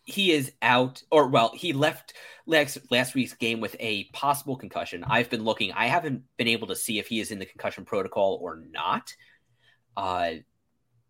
he 0.06 0.32
is 0.32 0.52
out, 0.62 1.02
or 1.12 1.28
well, 1.28 1.52
he 1.56 1.74
left 1.74 2.14
last 2.46 2.78
last 2.92 3.16
week's 3.16 3.34
game 3.34 3.60
with 3.60 3.76
a 3.80 4.06
possible 4.06 4.56
concussion. 4.56 5.04
I've 5.08 5.30
been 5.30 5.44
looking; 5.44 5.72
I 5.72 5.88
haven't 5.88 6.24
been 6.38 6.48
able 6.48 6.68
to 6.68 6.76
see 6.76 7.00
if 7.00 7.08
he 7.08 7.20
is 7.20 7.32
in 7.32 7.40
the 7.40 7.46
concussion 7.46 7.86
protocol 7.86 8.40
or 8.42 8.62
not. 8.72 9.14
Uh, 9.98 10.32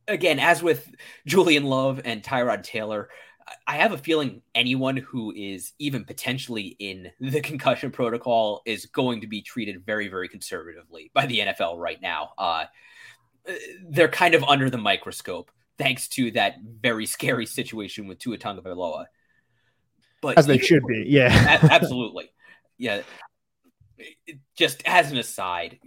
again, 0.08 0.40
as 0.40 0.64
with 0.64 0.90
Julian 1.26 1.66
Love 1.66 2.02
and 2.06 2.24
Tyrod 2.24 2.64
Taylor, 2.64 3.10
I 3.68 3.78
have 3.78 3.92
a 3.92 3.98
feeling 3.98 4.42
anyone 4.56 4.98
who 4.98 5.32
is 5.36 5.74
even 5.80 6.06
potentially 6.06 6.76
in 6.80 7.12
the 7.20 7.42
concussion 7.44 7.92
protocol 7.92 8.62
is 8.66 8.86
going 8.88 9.22
to 9.22 9.28
be 9.28 9.42
treated 9.42 9.86
very, 9.86 10.08
very 10.08 10.28
conservatively 10.28 11.12
by 11.14 11.26
the 11.26 11.40
NFL 11.40 11.78
right 11.78 12.02
now. 12.02 12.32
Uh, 12.38 12.66
Uh, 13.48 13.54
they're 13.90 14.08
kind 14.08 14.34
of 14.34 14.44
under 14.44 14.70
the 14.70 14.78
microscope 14.78 15.52
thanks 15.78 16.08
to 16.10 16.32
that 16.32 16.58
very 16.62 17.06
scary 17.06 17.46
situation 17.46 18.08
with 18.08 18.20
Tua 18.20 18.38
Tagovailoa. 18.38 19.06
But 20.22 20.38
as 20.38 20.46
they 20.46 20.58
should 20.58 20.86
be, 20.86 21.06
yeah, 21.08 21.60
absolutely, 21.72 22.30
yeah. 22.78 23.02
Just 24.56 24.82
as 24.86 25.12
an 25.12 25.18
aside, 25.18 25.80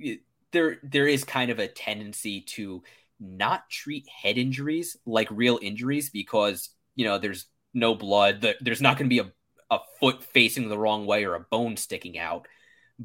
there 0.53 0.79
there 0.83 1.07
is 1.07 1.25
kind 1.25 1.51
of 1.51 1.59
a 1.59 1.69
tendency 1.69 2.41
to 2.41 2.83
not 3.21 3.69
treat 3.71 4.09
head 4.09 4.38
injuries 4.38 4.97
like 5.07 5.29
real 5.31 5.59
injuries 5.61 6.11
because 6.11 6.71
you 6.95 7.05
know 7.05 7.19
there's 7.19 7.47
no 7.75 7.95
blood, 7.95 8.47
there's 8.61 8.81
not 8.81 8.97
going 8.97 9.09
to 9.09 9.15
be 9.15 9.19
a 9.19 9.33
a 9.73 9.81
foot 9.99 10.23
facing 10.23 10.69
the 10.69 10.79
wrong 10.79 11.07
way 11.07 11.25
or 11.25 11.35
a 11.35 11.41
bone 11.41 11.79
sticking 11.79 12.19
out 12.19 12.47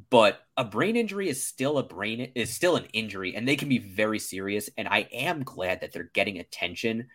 but 0.09 0.41
a 0.55 0.63
brain 0.63 0.95
injury 0.95 1.29
is 1.29 1.45
still 1.45 1.77
a 1.77 1.83
brain 1.83 2.31
is 2.35 2.53
still 2.53 2.75
an 2.75 2.85
injury 2.93 3.35
and 3.35 3.47
they 3.47 3.55
can 3.55 3.69
be 3.69 3.77
very 3.77 4.19
serious 4.19 4.69
and 4.77 4.87
i 4.87 5.07
am 5.11 5.43
glad 5.43 5.81
that 5.81 5.91
they're 5.93 6.11
getting 6.13 6.39
attention 6.39 7.07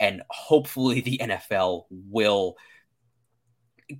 and 0.00 0.22
hopefully 0.30 1.00
the 1.00 1.18
nfl 1.22 1.84
will 1.90 2.56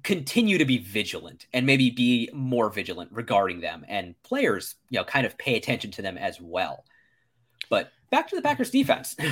continue 0.02 0.56
to 0.56 0.64
be 0.64 0.78
vigilant 0.78 1.46
and 1.52 1.66
maybe 1.66 1.90
be 1.90 2.30
more 2.32 2.70
vigilant 2.70 3.10
regarding 3.12 3.60
them 3.60 3.84
and 3.88 4.14
players 4.22 4.76
you 4.88 4.98
know 4.98 5.04
kind 5.04 5.26
of 5.26 5.36
pay 5.36 5.56
attention 5.56 5.90
to 5.90 6.02
them 6.02 6.16
as 6.16 6.40
well 6.40 6.84
but 7.68 7.92
back 8.10 8.28
to 8.28 8.36
the 8.36 8.42
packers 8.42 8.70
defense 8.70 9.16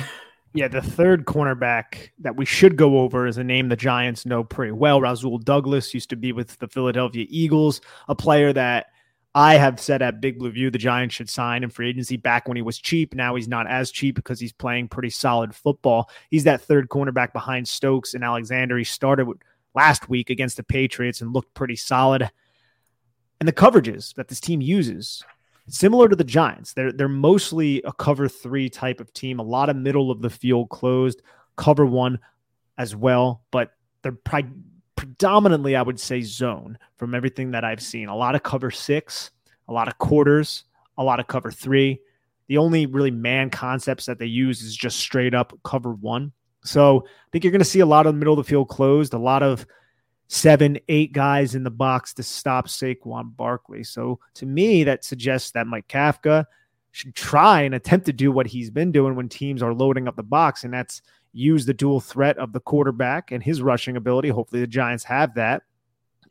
Yeah, 0.55 0.67
the 0.67 0.83
third 0.83 1.25
cornerback 1.25 2.09
that 2.19 2.35
we 2.35 2.45
should 2.45 2.75
go 2.75 2.99
over 2.99 3.25
is 3.25 3.39
a 3.39 3.43
name 3.43 3.69
the 3.69 3.75
Giants 3.75 4.23
know 4.23 4.43
pretty 4.43 4.71
well. 4.71 5.01
Rasul 5.01 5.39
Douglas 5.39 5.95
used 5.95 6.11
to 6.11 6.15
be 6.15 6.31
with 6.31 6.59
the 6.59 6.67
Philadelphia 6.67 7.25
Eagles, 7.27 7.81
a 8.07 8.13
player 8.13 8.53
that 8.53 8.92
I 9.35 9.55
have 9.55 9.79
said 9.79 10.01
at 10.01 10.21
Big 10.21 10.37
Blue 10.37 10.51
View 10.51 10.69
the 10.69 10.77
Giants 10.77 11.15
should 11.15 11.29
sign 11.29 11.63
in 11.63 11.69
free 11.69 11.89
agency 11.89 12.17
back 12.17 12.47
when 12.47 12.55
he 12.55 12.61
was 12.61 12.77
cheap. 12.77 13.15
Now 13.15 13.35
he's 13.35 13.47
not 13.47 13.67
as 13.67 13.91
cheap 13.91 14.15
because 14.15 14.39
he's 14.39 14.53
playing 14.53 14.89
pretty 14.89 15.09
solid 15.09 15.55
football. 15.55 16.09
He's 16.29 16.43
that 16.43 16.61
third 16.61 16.89
cornerback 16.89 17.33
behind 17.33 17.67
Stokes 17.67 18.13
and 18.13 18.23
Alexander. 18.23 18.77
He 18.77 18.83
started 18.83 19.27
last 19.73 20.07
week 20.07 20.29
against 20.29 20.57
the 20.57 20.63
Patriots 20.63 21.21
and 21.21 21.33
looked 21.33 21.53
pretty 21.55 21.75
solid. 21.75 22.29
And 23.39 23.47
the 23.47 23.53
coverages 23.53 24.13
that 24.15 24.27
this 24.27 24.39
team 24.39 24.61
uses 24.61 25.23
similar 25.67 26.07
to 26.09 26.15
the 26.15 26.23
Giants. 26.23 26.73
They're 26.73 26.91
they're 26.91 27.07
mostly 27.07 27.81
a 27.83 27.93
cover 27.93 28.27
three 28.27 28.69
type 28.69 28.99
of 28.99 29.13
team. 29.13 29.39
A 29.39 29.43
lot 29.43 29.69
of 29.69 29.75
middle 29.75 30.11
of 30.11 30.21
the 30.21 30.29
field 30.29 30.69
closed, 30.69 31.21
cover 31.55 31.85
one 31.85 32.19
as 32.77 32.95
well, 32.95 33.43
but 33.51 33.71
they're 34.01 34.11
pri- 34.11 34.49
predominantly, 34.95 35.75
I 35.75 35.81
would 35.81 35.99
say, 35.99 36.21
zone 36.21 36.77
from 36.97 37.15
everything 37.15 37.51
that 37.51 37.63
I've 37.63 37.81
seen. 37.81 38.07
A 38.07 38.15
lot 38.15 38.35
of 38.35 38.43
cover 38.43 38.71
six, 38.71 39.31
a 39.67 39.73
lot 39.73 39.87
of 39.87 39.97
quarters, 39.97 40.65
a 40.97 41.03
lot 41.03 41.19
of 41.19 41.27
cover 41.27 41.51
three. 41.51 41.99
The 42.47 42.57
only 42.57 42.85
really 42.85 43.11
man 43.11 43.49
concepts 43.49 44.05
that 44.05 44.19
they 44.19 44.25
use 44.25 44.61
is 44.61 44.75
just 44.75 44.99
straight 44.99 45.33
up 45.33 45.57
cover 45.63 45.93
one. 45.93 46.31
So 46.63 47.05
I 47.05 47.29
think 47.31 47.43
you're 47.43 47.51
going 47.51 47.59
to 47.59 47.65
see 47.65 47.79
a 47.79 47.85
lot 47.85 48.05
of 48.05 48.15
middle 48.15 48.33
of 48.33 48.45
the 48.45 48.49
field 48.49 48.69
closed, 48.69 49.13
a 49.13 49.17
lot 49.17 49.43
of 49.43 49.65
seven, 50.27 50.79
eight 50.87 51.13
guys 51.13 51.55
in 51.55 51.63
the 51.63 51.71
box 51.71 52.13
to 52.15 52.23
stop 52.23 52.67
Saquon 52.67 53.35
Barkley. 53.35 53.83
So 53.83 54.19
to 54.35 54.45
me, 54.45 54.83
that 54.83 55.03
suggests 55.03 55.51
that 55.51 55.67
Mike 55.67 55.87
Kafka 55.87 56.45
should 56.91 57.15
try 57.15 57.61
and 57.61 57.75
attempt 57.75 58.05
to 58.05 58.13
do 58.13 58.31
what 58.31 58.47
he's 58.47 58.69
been 58.69 58.91
doing 58.91 59.15
when 59.15 59.27
teams 59.27 59.61
are 59.63 59.73
loading 59.73 60.07
up 60.07 60.15
the 60.15 60.23
box, 60.23 60.63
and 60.63 60.73
that's 60.73 61.01
use 61.33 61.65
the 61.65 61.73
dual 61.73 61.99
threat 61.99 62.37
of 62.37 62.53
the 62.53 62.59
quarterback 62.59 63.31
and 63.31 63.43
his 63.43 63.61
rushing 63.61 63.97
ability. 63.97 64.29
Hopefully, 64.29 64.61
the 64.61 64.67
Giants 64.67 65.03
have 65.03 65.33
that. 65.35 65.63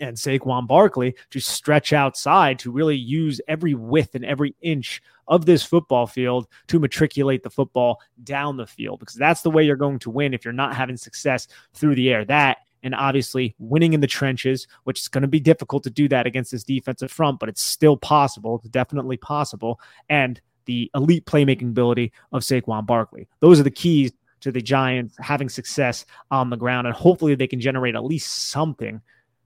And 0.01 0.17
Saquon 0.17 0.67
Barkley 0.67 1.15
to 1.31 1.39
stretch 1.39 1.93
outside 1.93 2.59
to 2.61 2.73
really 2.73 2.97
use 2.97 3.41
every 3.47 3.75
width 3.75 4.15
and 4.15 4.25
every 4.25 4.57
inch 4.61 5.03
of 5.29 5.47
this 5.47 5.63
football 5.63 6.07
field 6.07 6.49
to 6.69 6.81
matriculate 6.81 7.43
the 7.43 7.51
football 7.51 8.01
down 8.25 8.57
the 8.57 8.67
field 8.67 8.99
because 8.99 9.15
that's 9.15 9.43
the 9.43 9.51
way 9.51 9.65
you're 9.65 9.77
going 9.77 10.01
to 10.01 10.11
win 10.11 10.35
if 10.35 10.45
you're 10.45 10.53
not 10.53 10.75
having 10.75 10.97
success 10.97 11.47
through 11.75 11.95
the 11.95 12.11
air. 12.11 12.25
That 12.25 12.59
and 12.83 12.95
obviously 12.95 13.55
winning 13.59 13.93
in 13.93 14.01
the 14.01 14.07
trenches, 14.07 14.67
which 14.85 15.01
is 15.01 15.09
going 15.09 15.23
to 15.23 15.29
be 15.29 15.41
difficult 15.41 15.85
to 15.85 15.91
do 15.91 16.09
that 16.09 16.27
against 16.27 16.51
this 16.51 16.65
defensive 16.65 17.13
front, 17.13 17.39
but 17.39 17.49
it's 17.49 17.63
still 17.63 17.97
possible. 17.97 18.57
It's 18.57 18.69
definitely 18.71 19.17
possible. 19.17 19.81
And 20.09 20.41
the 20.65 20.91
elite 20.95 21.27
playmaking 21.27 21.71
ability 21.71 22.13
of 22.33 22.43
Saquon 22.43 22.87
Barkley. 22.87 23.29
Those 23.41 23.61
are 23.61 23.65
the 23.65 23.71
keys 23.71 24.13
to 24.43 24.53
the 24.53 24.63
Giants 24.63 25.17
having 25.19 25.49
success 25.49 26.05
on 26.31 26.51
the 26.51 26.57
ground. 26.57 26.87
And 26.87 26.95
hopefully 26.95 27.35
they 27.35 27.47
can 27.47 27.61
generate 27.61 27.95
at 27.95 28.05
least 28.05 28.51
something 28.51 29.01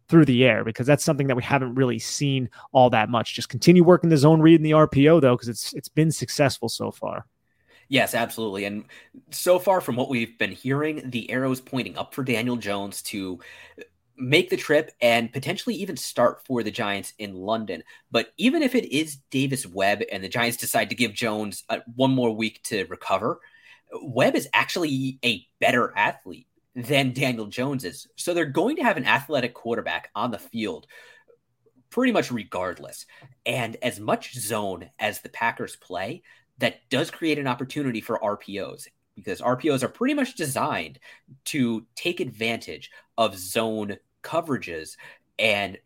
through 0.09 0.25
the 0.25 0.45
air 0.45 0.65
because 0.65 0.87
that's 0.87 1.05
something 1.05 1.27
that 1.27 1.37
we 1.37 1.43
haven't 1.43 1.75
really 1.75 1.99
seen 1.99 2.49
all 2.73 2.91
that 2.91 3.09
much. 3.09 3.35
Just 3.35 3.49
continue 3.49 3.85
working 3.85 4.11
the 4.11 4.17
zone 4.17 4.41
read 4.41 4.63
the 4.63 4.71
RPO 4.73 5.21
though, 5.21 5.35
because 5.35 5.49
it's 5.49 5.73
it's 5.75 5.89
been 5.89 6.11
successful 6.11 6.69
so 6.69 6.91
far. 6.91 7.27
Yes, 7.89 8.15
absolutely. 8.15 8.65
And 8.65 8.85
so 9.31 9.59
far 9.59 9.81
from 9.81 9.97
what 9.97 10.09
we've 10.09 10.37
been 10.39 10.51
hearing, 10.51 11.09
the 11.09 11.31
arrows 11.31 11.61
pointing 11.61 11.97
up 11.97 12.15
for 12.15 12.25
Daniel 12.25 12.57
Jones 12.57 13.01
to 13.03 13.39
make 14.19 14.51
the 14.51 14.57
trip 14.57 14.93
and 15.01 15.33
potentially 15.33 15.75
even 15.77 15.97
start 15.97 16.45
for 16.45 16.63
the 16.63 16.71
Giants 16.71 17.13
in 17.19 17.35
London. 17.35 17.83
But 18.11 18.33
even 18.39 18.63
if 18.63 18.75
it 18.75 18.85
is 18.93 19.17
Davis 19.31 19.67
Webb 19.67 20.03
and 20.11 20.25
the 20.25 20.29
Giants 20.29 20.57
decide 20.57 20.91
to 20.91 20.97
give 20.97 21.13
Jones 21.13 21.65
uh, 21.69 21.81
one 21.95 22.11
more 22.11 22.35
week 22.35 22.63
to 22.65 22.87
recover, 22.87 23.41
Webb 24.03 24.37
is 24.37 24.49
actually 24.53 25.18
a 25.25 25.46
better 25.61 25.92
athlete 25.96 26.46
than 26.75 27.12
Daniel 27.12 27.46
Jones 27.46 27.85
is. 27.85 28.07
So 28.16 28.35
they're 28.35 28.44
going 28.44 28.77
to 28.77 28.85
have 28.85 28.96
an 28.96 29.07
athletic 29.07 29.55
quarterback 29.55 30.11
on 30.14 30.31
the 30.31 30.38
field 30.38 30.87
pretty 31.90 32.12
much 32.12 32.31
regardless. 32.31 33.07
And 33.46 33.77
as 33.83 33.99
much 33.99 34.35
zone 34.35 34.90
as 34.99 35.20
the 35.20 35.31
Packers 35.31 35.77
play, 35.77 36.22
that 36.59 36.81
does 36.90 37.11
create 37.11 37.38
an 37.38 37.46
opportunity 37.46 38.01
for 38.01 38.18
RPOs 38.18 38.88
because 39.14 39.40
RPOs 39.40 39.83
are 39.83 39.88
pretty 39.88 40.12
much 40.14 40.35
designed 40.35 40.99
to 41.46 41.87
take 41.94 42.20
advantage 42.20 42.90
of 43.16 43.37
zone 43.37 43.96
coverages 44.22 44.96
and 45.38 45.79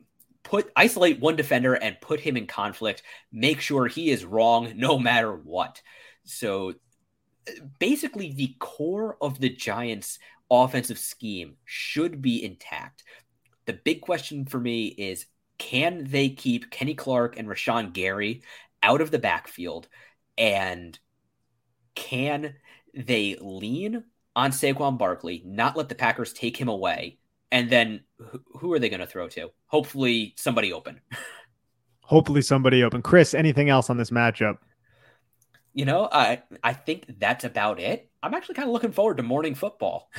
put 0.43 0.73
isolate 0.75 1.21
one 1.21 1.37
defender 1.37 1.75
and 1.75 2.01
put 2.01 2.19
him 2.19 2.37
in 2.37 2.47
conflict, 2.47 3.03
make 3.31 3.61
sure 3.61 3.87
he 3.87 4.11
is 4.11 4.25
wrong 4.25 4.73
no 4.75 4.99
matter 4.99 5.33
what. 5.33 5.81
So 6.25 6.75
basically 7.79 8.33
the 8.33 8.55
core 8.59 9.17
of 9.21 9.41
the 9.41 9.51
Giants 9.51 10.19
offensive 10.51 10.99
scheme 10.99 11.57
should 11.65 12.21
be 12.21 12.45
intact. 12.45 13.05
The 13.67 13.75
big 13.75 14.01
question 14.01 14.45
for 14.47 14.59
me 14.59 14.87
is 14.87 15.27
can 15.59 16.05
they 16.05 16.31
keep 16.31 16.71
Kenny 16.71 16.95
Clark 16.95 17.39
and 17.39 17.47
Rashan 17.47 17.93
Gary 17.93 18.43
out 18.83 19.01
of 19.01 19.11
the 19.11 19.19
backfield? 19.19 19.89
And 20.39 20.99
can 21.95 22.55
they 22.95 23.37
lean 23.41 24.05
on 24.35 24.53
Saquon 24.53 24.97
Barkley, 24.97 25.43
not 25.45 25.77
let 25.77 25.89
the 25.89 25.95
Packers 25.95 26.33
take 26.33 26.57
him 26.57 26.69
away? 26.69 27.19
And 27.53 27.69
then 27.69 28.01
who 28.59 28.73
are 28.73 28.79
they 28.79 28.89
going 28.89 29.01
to 29.01 29.07
throw 29.07 29.29
to? 29.29 29.51
Hopefully, 29.67 30.35
somebody 30.37 30.73
open. 30.73 31.01
Hopefully, 32.03 32.43
somebody 32.43 32.83
open. 32.83 33.03
Chris, 33.03 33.35
anything 33.35 33.69
else 33.69 33.91
on 33.91 33.97
this 33.97 34.11
matchup? 34.11 34.59
You 35.81 35.87
know, 35.87 36.11
I 36.13 36.43
I 36.63 36.75
think 36.75 37.07
that's 37.19 37.45
about 37.45 37.81
it. 37.81 38.11
I'm 38.23 38.35
actually 38.35 38.57
kind 38.57 38.69
of 38.69 38.75
looking 38.75 38.93
forward 38.93 39.17
to 39.17 39.23
morning 39.23 39.55
football. 39.55 40.11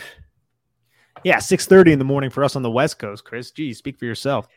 Yeah, 1.23 1.37
six 1.37 1.67
thirty 1.67 1.91
in 1.91 1.99
the 1.99 2.03
morning 2.03 2.31
for 2.31 2.43
us 2.43 2.55
on 2.55 2.63
the 2.63 2.71
West 2.71 2.97
Coast, 2.97 3.25
Chris. 3.25 3.51
Gee, 3.51 3.75
speak 3.75 3.99
for 3.99 4.05
yourself. 4.05 4.47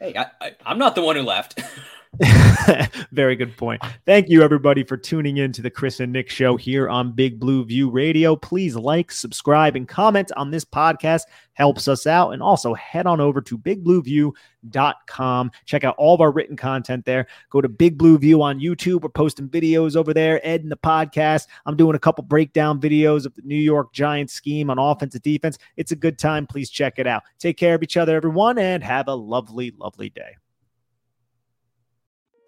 Hey, 0.00 0.12
I, 0.16 0.26
I, 0.40 0.56
I'm 0.66 0.76
not 0.76 0.96
the 0.96 1.02
one 1.02 1.14
who 1.14 1.22
left. 1.22 1.62
Very 3.12 3.36
good 3.36 3.56
point. 3.56 3.80
Thank 4.04 4.28
you, 4.28 4.42
everybody, 4.42 4.82
for 4.82 4.96
tuning 4.96 5.36
in 5.36 5.52
to 5.52 5.62
the 5.62 5.70
Chris 5.70 6.00
and 6.00 6.12
Nick 6.12 6.28
show 6.28 6.56
here 6.56 6.88
on 6.88 7.12
Big 7.12 7.38
Blue 7.38 7.64
View 7.64 7.88
Radio. 7.88 8.34
Please 8.34 8.74
like, 8.74 9.12
subscribe, 9.12 9.76
and 9.76 9.86
comment 9.86 10.32
on 10.36 10.50
this 10.50 10.64
podcast. 10.64 11.22
Helps 11.52 11.86
us 11.86 12.08
out. 12.08 12.32
And 12.32 12.42
also 12.42 12.74
head 12.74 13.06
on 13.06 13.20
over 13.20 13.40
to 13.42 13.56
bigblueview.com. 13.56 15.50
Check 15.66 15.84
out 15.84 15.94
all 15.98 16.14
of 16.14 16.20
our 16.20 16.32
written 16.32 16.56
content 16.56 17.04
there. 17.04 17.28
Go 17.48 17.60
to 17.60 17.68
Big 17.68 17.96
Blue 17.96 18.18
View 18.18 18.42
on 18.42 18.58
YouTube. 18.58 19.02
We're 19.02 19.10
posting 19.10 19.48
videos 19.48 19.94
over 19.94 20.12
there. 20.12 20.44
Ed 20.44 20.62
and 20.62 20.72
the 20.72 20.76
podcast. 20.76 21.46
I'm 21.64 21.76
doing 21.76 21.94
a 21.94 22.00
couple 22.00 22.24
breakdown 22.24 22.80
videos 22.80 23.24
of 23.24 23.34
the 23.36 23.42
New 23.42 23.54
York 23.54 23.92
Giants 23.92 24.32
scheme 24.32 24.68
on 24.68 24.80
offense 24.80 25.14
and 25.14 25.22
defense. 25.22 25.58
It's 25.76 25.92
a 25.92 25.96
good 25.96 26.18
time. 26.18 26.48
Please 26.48 26.70
check 26.70 26.98
it 26.98 27.06
out. 27.06 27.22
Take 27.38 27.56
care 27.56 27.76
of 27.76 27.84
each 27.84 27.96
other, 27.96 28.16
everyone, 28.16 28.58
and 28.58 28.82
have 28.82 29.06
a 29.06 29.14
lovely, 29.14 29.72
lovely 29.78 30.10
day. 30.10 30.39